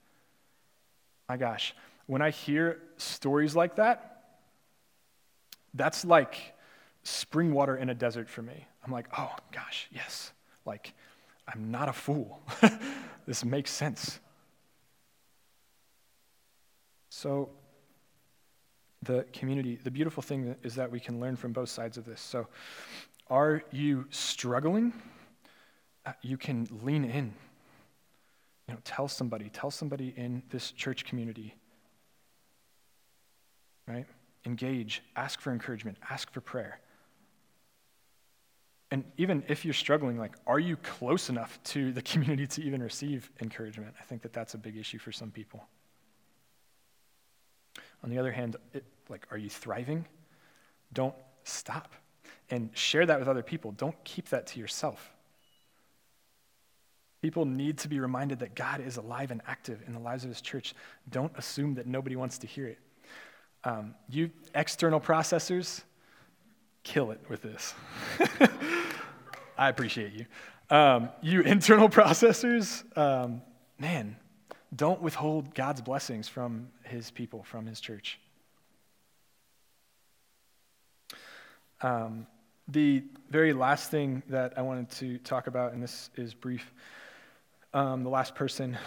My 1.30 1.38
gosh, 1.38 1.74
when 2.08 2.22
I 2.22 2.30
hear 2.30 2.82
stories 2.98 3.56
like 3.56 3.76
that, 3.76 4.24
that's 5.74 6.06
like 6.06 6.54
spring 7.04 7.54
water 7.54 7.76
in 7.76 7.90
a 7.90 7.96
desert 7.96 8.30
for 8.30 8.42
me. 8.42 8.66
I'm 8.86 8.92
like, 8.92 9.08
oh 9.18 9.36
gosh, 9.52 9.88
yes. 9.92 10.32
Like, 10.66 10.94
I'm 11.48 11.72
not 11.72 11.90
a 11.90 11.94
fool. 11.94 12.42
this 13.26 13.44
makes 13.44 13.72
sense. 13.72 14.20
So, 17.10 17.50
the 19.02 19.26
community, 19.34 19.78
the 19.84 19.92
beautiful 19.92 20.24
thing 20.24 20.56
is 20.64 20.76
that 20.76 20.90
we 20.90 21.00
can 21.00 21.20
learn 21.20 21.36
from 21.36 21.52
both 21.52 21.70
sides 21.70 21.98
of 21.98 22.06
this. 22.06 22.22
So, 22.22 22.48
are 23.30 23.64
you 23.72 24.06
struggling? 24.10 24.94
Uh, 26.06 26.14
you 26.22 26.38
can 26.38 26.68
lean 26.82 27.04
in. 27.04 27.34
You 28.68 28.76
know, 28.76 28.80
tell 28.86 29.08
somebody, 29.08 29.50
tell 29.50 29.72
somebody 29.72 30.14
in 30.16 30.44
this 30.50 30.72
church 30.72 31.06
community. 31.06 31.56
Right? 33.88 34.06
Engage, 34.46 35.04
ask 35.16 35.42
for 35.42 35.52
encouragement, 35.52 35.98
ask 36.10 36.32
for 36.32 36.42
prayer. 36.42 36.80
And 38.92 39.04
even 39.18 39.44
if 39.48 39.66
you're 39.66 39.74
struggling, 39.74 40.20
like, 40.20 40.36
are 40.46 40.60
you 40.60 40.78
close 40.78 41.30
enough 41.30 41.60
to 41.66 41.92
the 41.92 42.02
community 42.12 42.46
to 42.46 42.64
even 42.64 42.84
receive 42.84 43.32
encouragement? 43.42 43.96
I 44.00 44.04
think 44.04 44.22
that 44.22 44.34
that's 44.34 44.54
a 44.54 44.58
big 44.58 44.78
issue 44.78 45.00
for 45.00 45.12
some 45.12 45.32
people. 45.32 45.66
On 48.04 48.10
the 48.10 48.20
other 48.20 48.32
hand, 48.32 48.58
it, 48.74 48.84
like, 49.10 49.26
are 49.32 49.38
you 49.38 49.50
thriving? 49.50 50.06
Don't 50.94 51.16
stop 51.44 51.94
and 52.50 52.70
share 52.74 53.06
that 53.06 53.18
with 53.18 53.28
other 53.28 53.42
people. 53.42 53.72
Don't 53.72 53.96
keep 54.04 54.30
that 54.30 54.48
to 54.48 54.60
yourself. 54.60 55.12
People 57.24 57.46
need 57.46 57.78
to 57.80 57.88
be 57.88 58.00
reminded 58.00 58.40
that 58.40 58.54
God 58.54 58.82
is 58.82 58.98
alive 58.98 59.32
and 59.32 59.42
active 59.48 59.82
in 59.88 59.94
the 59.94 60.00
lives 60.00 60.24
of 60.26 60.30
his 60.30 60.42
church. 60.42 60.76
Don't 61.10 61.32
assume 61.38 61.76
that 61.76 61.88
nobody 61.88 62.16
wants 62.16 62.38
to 62.40 62.48
hear 62.48 62.68
it. 62.68 62.80
Um, 63.64 63.96
you 64.10 64.32
external 64.54 65.00
processors, 65.00 65.84
kill 66.84 67.12
it 67.12 67.22
with 67.30 67.42
this. 67.42 67.74
I 69.58 69.70
appreciate 69.70 70.14
you. 70.14 70.26
Um, 70.70 71.10
you 71.22 71.42
internal 71.56 71.90
processors, 71.90 72.84
um, 72.98 73.42
man, 73.80 74.18
don't 74.76 75.02
withhold 75.02 75.54
God's 75.54 75.82
blessings 75.82 76.28
from 76.28 76.70
his 76.84 77.12
people, 77.12 77.44
from 77.44 77.66
his 77.66 77.80
church. 77.80 78.20
Um, 81.82 82.28
the 82.68 83.04
very 83.30 83.54
last 83.54 83.92
thing 83.92 84.24
that 84.30 84.54
I 84.58 84.62
wanted 84.62 84.90
to 84.92 85.18
talk 85.20 85.48
about, 85.48 85.74
and 85.74 85.84
this 85.84 86.10
is 86.16 86.34
brief, 86.34 86.72
um, 87.74 88.04
the 88.04 88.10
last 88.10 88.36
person 88.36 88.78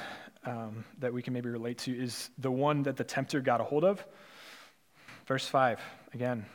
um, 0.45 0.85
that 0.99 1.13
we 1.13 1.23
can 1.23 1.35
maybe 1.35 1.51
relate 1.51 1.79
to 1.79 1.93
is 1.93 2.31
the 2.39 2.51
one 2.51 2.85
that 2.85 2.97
the 2.97 3.05
tempter 3.05 3.41
got 3.41 3.61
a 3.61 3.65
hold 3.65 3.85
of. 3.85 4.05
Verse 5.27 5.47
5, 5.49 5.81
again. 6.15 6.47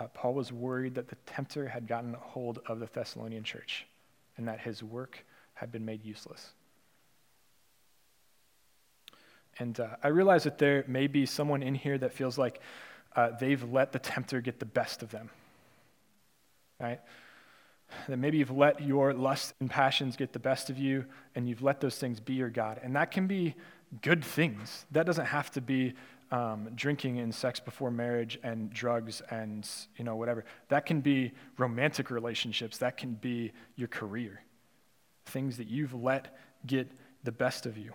Uh, 0.00 0.08
Paul 0.08 0.34
was 0.34 0.52
worried 0.52 0.96
that 0.96 1.08
the 1.08 1.16
tempter 1.26 1.68
had 1.68 1.86
gotten 1.86 2.14
hold 2.14 2.58
of 2.66 2.80
the 2.80 2.86
Thessalonian 2.86 3.44
church 3.44 3.86
and 4.36 4.48
that 4.48 4.60
his 4.60 4.82
work 4.82 5.24
had 5.54 5.70
been 5.70 5.84
made 5.84 6.04
useless. 6.04 6.50
And 9.58 9.78
uh, 9.78 9.96
I 10.02 10.08
realize 10.08 10.44
that 10.44 10.58
there 10.58 10.84
may 10.88 11.06
be 11.06 11.26
someone 11.26 11.62
in 11.62 11.74
here 11.74 11.96
that 11.98 12.12
feels 12.12 12.36
like 12.36 12.60
uh, 13.14 13.30
they've 13.38 13.62
let 13.72 13.92
the 13.92 14.00
tempter 14.00 14.40
get 14.40 14.58
the 14.58 14.66
best 14.66 15.02
of 15.02 15.10
them. 15.10 15.30
Right? 16.80 17.00
That 18.08 18.16
maybe 18.16 18.38
you've 18.38 18.50
let 18.50 18.82
your 18.82 19.14
lusts 19.14 19.54
and 19.60 19.70
passions 19.70 20.16
get 20.16 20.32
the 20.32 20.40
best 20.40 20.70
of 20.70 20.78
you 20.78 21.04
and 21.36 21.48
you've 21.48 21.62
let 21.62 21.80
those 21.80 21.96
things 21.96 22.18
be 22.18 22.34
your 22.34 22.50
God. 22.50 22.80
And 22.82 22.96
that 22.96 23.12
can 23.12 23.28
be 23.28 23.54
good 24.02 24.24
things. 24.24 24.86
That 24.90 25.06
doesn't 25.06 25.26
have 25.26 25.52
to 25.52 25.60
be 25.60 25.94
um, 26.34 26.68
drinking 26.74 27.20
and 27.20 27.32
sex 27.32 27.60
before 27.60 27.92
marriage 27.92 28.40
and 28.42 28.68
drugs 28.68 29.22
and 29.30 29.68
you 29.96 30.04
know 30.04 30.16
whatever. 30.16 30.44
That 30.68 30.84
can 30.84 31.00
be 31.00 31.30
romantic 31.58 32.10
relationships. 32.10 32.78
That 32.78 32.96
can 32.96 33.14
be 33.14 33.52
your 33.76 33.86
career. 33.86 34.40
Things 35.26 35.56
that 35.58 35.68
you've 35.68 35.94
let 35.94 36.36
get 36.66 36.90
the 37.22 37.30
best 37.30 37.66
of 37.66 37.78
you. 37.78 37.92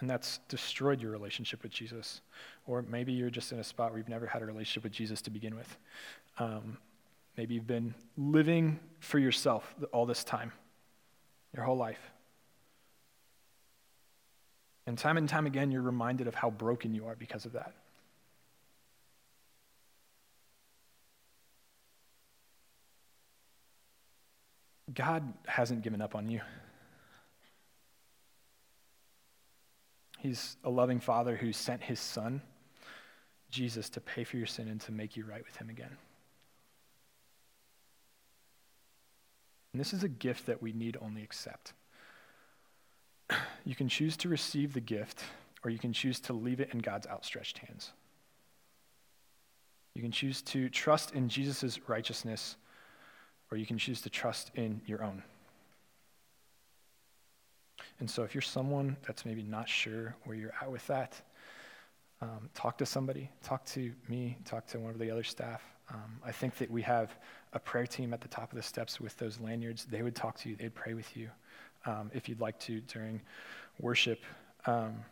And 0.00 0.10
that's 0.10 0.40
destroyed 0.48 1.00
your 1.00 1.12
relationship 1.12 1.62
with 1.62 1.70
Jesus. 1.70 2.20
Or 2.66 2.82
maybe 2.82 3.12
you're 3.12 3.30
just 3.30 3.52
in 3.52 3.60
a 3.60 3.64
spot 3.64 3.92
where 3.92 3.98
you've 3.98 4.08
never 4.08 4.26
had 4.26 4.42
a 4.42 4.46
relationship 4.46 4.82
with 4.82 4.92
Jesus 4.92 5.22
to 5.22 5.30
begin 5.30 5.54
with. 5.54 5.76
Um, 6.40 6.76
maybe 7.36 7.54
you've 7.54 7.68
been 7.68 7.94
living 8.16 8.80
for 8.98 9.20
yourself 9.20 9.76
all 9.92 10.06
this 10.06 10.24
time, 10.24 10.50
your 11.54 11.64
whole 11.64 11.76
life. 11.76 12.00
And 14.86 14.96
time 14.96 15.16
and 15.16 15.28
time 15.28 15.46
again, 15.46 15.72
you're 15.72 15.82
reminded 15.82 16.28
of 16.28 16.34
how 16.34 16.50
broken 16.50 16.94
you 16.94 17.06
are 17.06 17.16
because 17.16 17.44
of 17.44 17.52
that. 17.52 17.72
God 24.94 25.32
hasn't 25.46 25.82
given 25.82 26.00
up 26.00 26.14
on 26.14 26.30
you. 26.30 26.40
He's 30.18 30.56
a 30.64 30.70
loving 30.70 31.00
father 31.00 31.36
who 31.36 31.52
sent 31.52 31.82
his 31.82 32.00
son, 32.00 32.40
Jesus, 33.50 33.90
to 33.90 34.00
pay 34.00 34.24
for 34.24 34.36
your 34.36 34.46
sin 34.46 34.68
and 34.68 34.80
to 34.82 34.92
make 34.92 35.16
you 35.16 35.24
right 35.24 35.44
with 35.44 35.56
him 35.56 35.68
again. 35.68 35.96
And 39.72 39.80
this 39.80 39.92
is 39.92 40.02
a 40.02 40.08
gift 40.08 40.46
that 40.46 40.62
we 40.62 40.72
need 40.72 40.96
only 41.02 41.22
accept. 41.22 41.74
You 43.64 43.74
can 43.74 43.88
choose 43.88 44.16
to 44.18 44.28
receive 44.28 44.72
the 44.72 44.80
gift, 44.80 45.22
or 45.64 45.70
you 45.70 45.78
can 45.78 45.92
choose 45.92 46.20
to 46.20 46.32
leave 46.32 46.60
it 46.60 46.70
in 46.72 46.78
God's 46.78 47.06
outstretched 47.06 47.58
hands. 47.58 47.92
You 49.94 50.02
can 50.02 50.12
choose 50.12 50.42
to 50.42 50.68
trust 50.68 51.14
in 51.14 51.28
Jesus' 51.28 51.80
righteousness, 51.88 52.56
or 53.50 53.58
you 53.58 53.66
can 53.66 53.78
choose 53.78 54.00
to 54.02 54.10
trust 54.10 54.50
in 54.54 54.80
your 54.86 55.02
own. 55.02 55.22
And 57.98 58.10
so, 58.10 58.22
if 58.22 58.34
you're 58.34 58.42
someone 58.42 58.96
that's 59.06 59.24
maybe 59.24 59.42
not 59.42 59.68
sure 59.68 60.14
where 60.24 60.36
you're 60.36 60.52
at 60.60 60.70
with 60.70 60.86
that, 60.88 61.20
um, 62.20 62.50
talk 62.54 62.78
to 62.78 62.86
somebody. 62.86 63.30
Talk 63.42 63.64
to 63.66 63.92
me. 64.08 64.36
Talk 64.44 64.66
to 64.68 64.78
one 64.78 64.90
of 64.90 64.98
the 64.98 65.10
other 65.10 65.24
staff. 65.24 65.62
Um, 65.90 66.20
I 66.24 66.32
think 66.32 66.56
that 66.58 66.70
we 66.70 66.82
have 66.82 67.16
a 67.52 67.58
prayer 67.58 67.86
team 67.86 68.12
at 68.12 68.20
the 68.20 68.28
top 68.28 68.52
of 68.52 68.56
the 68.56 68.62
steps 68.62 69.00
with 69.00 69.16
those 69.16 69.40
lanyards. 69.40 69.86
They 69.86 70.02
would 70.02 70.14
talk 70.14 70.36
to 70.40 70.48
you, 70.48 70.56
they'd 70.56 70.74
pray 70.74 70.94
with 70.94 71.16
you 71.16 71.30
um, 71.86 72.10
if 72.12 72.28
you'd 72.28 72.40
like 72.40 72.58
to 72.60 72.80
during 72.82 73.20
worship. 73.80 74.20
Um, 74.66 75.04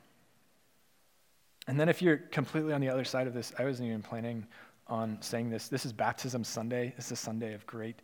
and 1.67 1.81
then, 1.81 1.89
if 1.89 2.03
you're 2.03 2.19
completely 2.19 2.73
on 2.73 2.81
the 2.81 2.91
other 2.91 3.05
side 3.05 3.27
of 3.27 3.33
this, 3.33 3.53
I 3.59 3.65
wasn't 3.65 3.89
even 3.89 4.03
planning 4.03 4.47
on 4.87 5.17
saying 5.23 5.49
this. 5.49 5.69
This 5.69 5.87
is 5.87 5.93
Baptism 5.93 6.45
Sunday. 6.45 6.93
This 6.97 7.07
is 7.07 7.13
a 7.13 7.17
Sunday 7.17 7.55
of 7.55 7.67
great 7.67 7.97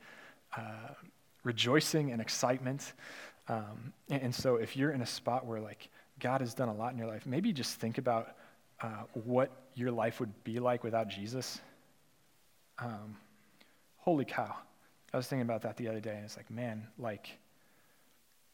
uh, 0.57 0.95
rejoicing 1.45 2.13
and 2.13 2.23
excitement. 2.23 2.95
Um, 3.49 3.93
and, 4.09 4.23
and, 4.23 4.35
so, 4.35 4.57
if 4.57 4.77
you're 4.77 4.93
in 4.93 5.03
a 5.03 5.07
spot 5.07 5.45
where 5.45 5.61
like 5.61 5.89
God 6.21 6.41
has 6.41 6.55
done 6.55 6.69
a 6.69 6.75
lot 6.75 6.93
in 6.93 6.99
your 6.99 7.09
life, 7.09 7.27
maybe 7.27 7.53
just 7.53 7.79
think 7.79 7.99
about 7.99 8.35
uh, 8.81 9.03
what 9.13 9.51
your 9.75 9.91
life 9.91 10.21
would 10.21 10.33
be 10.43 10.59
like 10.59 10.83
without 10.83 11.09
Jesus. 11.09 11.61
Um, 12.79 13.17
holy 13.99 14.25
cow! 14.25 14.57
I 15.13 15.17
was 15.19 15.27
thinking 15.27 15.43
about 15.43 15.63
that 15.63 15.77
the 15.77 15.89
other 15.89 16.01
day, 16.01 16.15
and 16.15 16.25
it's 16.25 16.37
like, 16.39 16.51
man, 16.51 16.87
like 16.99 17.39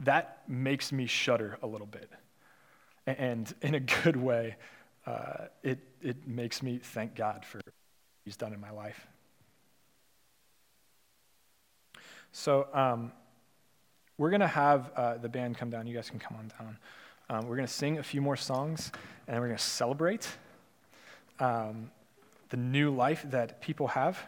that 0.01 0.43
makes 0.49 0.93
me 0.93 1.07
shudder 1.07 1.59
a 1.63 1.67
little 1.67 1.87
bit. 1.87 2.11
And 3.07 3.53
in 3.63 3.75
a 3.75 3.81
good 3.81 4.17
way, 4.17 4.57
uh, 5.07 5.47
it, 5.63 5.79
it 6.03 6.27
makes 6.27 6.63
me 6.63 6.79
thank 6.83 7.15
God 7.15 7.45
for 7.45 7.59
what 7.59 7.75
He's 8.25 8.37
done 8.37 8.53
in 8.53 8.61
my 8.61 8.71
life. 8.71 9.07
So, 12.33 12.67
um, 12.75 13.13
we're 14.19 14.31
going 14.31 14.41
to 14.41 14.47
have 14.47 14.91
uh, 14.97 15.19
the 15.19 15.29
band 15.29 15.59
come 15.59 15.71
down. 15.71 15.87
You 15.87 15.95
guys 15.95 16.09
can 16.09 16.19
come 16.19 16.37
on 16.39 16.51
down. 16.59 16.79
Um, 17.29 17.49
we're 17.49 17.57
going 17.57 17.67
to 17.67 17.73
sing 17.73 17.99
a 17.99 18.03
few 18.03 18.23
more 18.23 18.37
songs, 18.37 18.91
and 19.29 19.39
we're 19.41 19.49
going 19.49 19.59
to 19.59 19.63
celebrate 19.63 20.29
um, 21.39 21.91
the 22.49 22.57
new 22.57 22.91
life 22.91 23.25
that 23.31 23.61
people 23.61 23.89
have. 23.89 24.19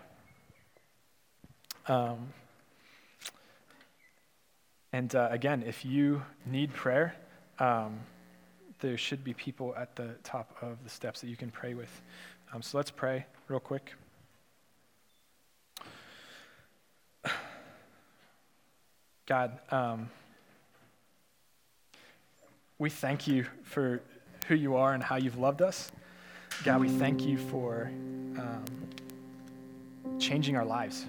And 4.93 5.15
uh, 5.15 5.29
again, 5.31 5.63
if 5.67 5.85
you 5.85 6.23
need 6.47 6.73
prayer, 6.73 7.15
um, 7.59 8.01
there 8.81 8.97
should 8.97 9.23
be 9.25 9.35
people 9.35 9.75
at 9.77 9.95
the 9.97 10.15
top 10.23 10.57
of 10.63 10.83
the 10.85 10.91
steps 10.91 11.21
that 11.21 11.29
you 11.29 11.37
can 11.37 11.51
pray 11.51 11.75
with. 11.75 11.91
Um, 12.53 12.63
so 12.63 12.79
let's 12.79 12.91
pray 12.91 13.27
real 13.49 13.61
quick. 13.61 13.93
God, 19.27 19.59
um, 19.71 20.09
we 22.79 22.89
thank 22.89 23.27
you 23.27 23.45
for 23.65 24.01
who 24.47 24.55
you 24.55 24.77
are 24.77 24.95
and 24.95 25.03
how 25.03 25.17
you've 25.17 25.39
loved 25.39 25.61
us. 25.61 25.91
God, 26.65 26.81
we 26.81 26.89
thank 26.89 27.27
you 27.27 27.37
for 27.37 27.91
um, 28.39 28.65
changing 30.19 30.57
our 30.57 30.65
lives. 30.65 31.05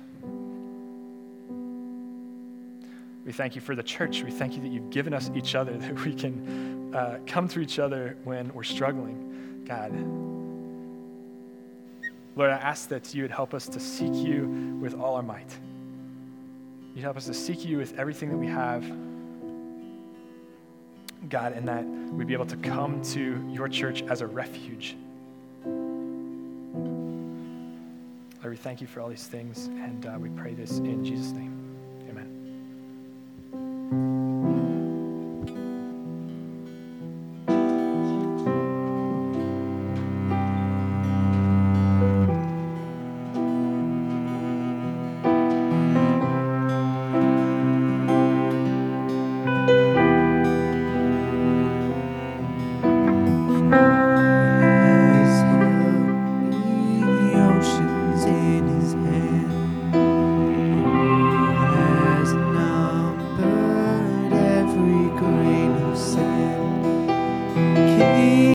We 3.25 3.31
thank 3.31 3.55
you 3.55 3.61
for 3.61 3.75
the 3.75 3.83
church. 3.83 4.23
We 4.23 4.31
thank 4.31 4.55
you 4.55 4.61
that 4.61 4.69
you've 4.69 4.89
given 4.89 5.13
us 5.13 5.29
each 5.35 5.55
other, 5.55 5.77
that 5.77 6.05
we 6.05 6.13
can 6.13 6.93
uh, 6.93 7.19
come 7.27 7.47
to 7.49 7.59
each 7.59 7.79
other 7.79 8.17
when 8.23 8.53
we're 8.53 8.63
struggling. 8.63 9.63
God, 9.65 9.91
Lord, 12.35 12.51
I 12.51 12.55
ask 12.55 12.87
that 12.89 13.13
you 13.13 13.23
would 13.23 13.31
help 13.31 13.53
us 13.53 13.67
to 13.67 13.79
seek 13.79 14.13
you 14.13 14.77
with 14.81 14.93
all 14.93 15.15
our 15.15 15.21
might. 15.21 15.53
You'd 16.95 17.03
help 17.03 17.17
us 17.17 17.25
to 17.25 17.33
seek 17.33 17.65
you 17.65 17.77
with 17.77 17.99
everything 17.99 18.29
that 18.29 18.37
we 18.37 18.47
have. 18.47 18.83
God, 21.29 21.51
and 21.51 21.67
that 21.67 21.85
we'd 21.85 22.27
be 22.27 22.33
able 22.33 22.45
to 22.45 22.55
come 22.57 23.01
to 23.03 23.45
your 23.51 23.67
church 23.67 24.03
as 24.03 24.21
a 24.21 24.27
refuge. 24.27 24.95
Lord, 28.41 28.51
we 28.51 28.55
thank 28.55 28.79
you 28.79 28.87
for 28.87 29.01
all 29.01 29.09
these 29.09 29.27
things, 29.27 29.67
and 29.67 30.05
uh, 30.05 30.17
we 30.17 30.29
pray 30.29 30.53
this 30.53 30.77
in 30.77 31.03
Jesus' 31.03 31.33
name. 31.33 31.58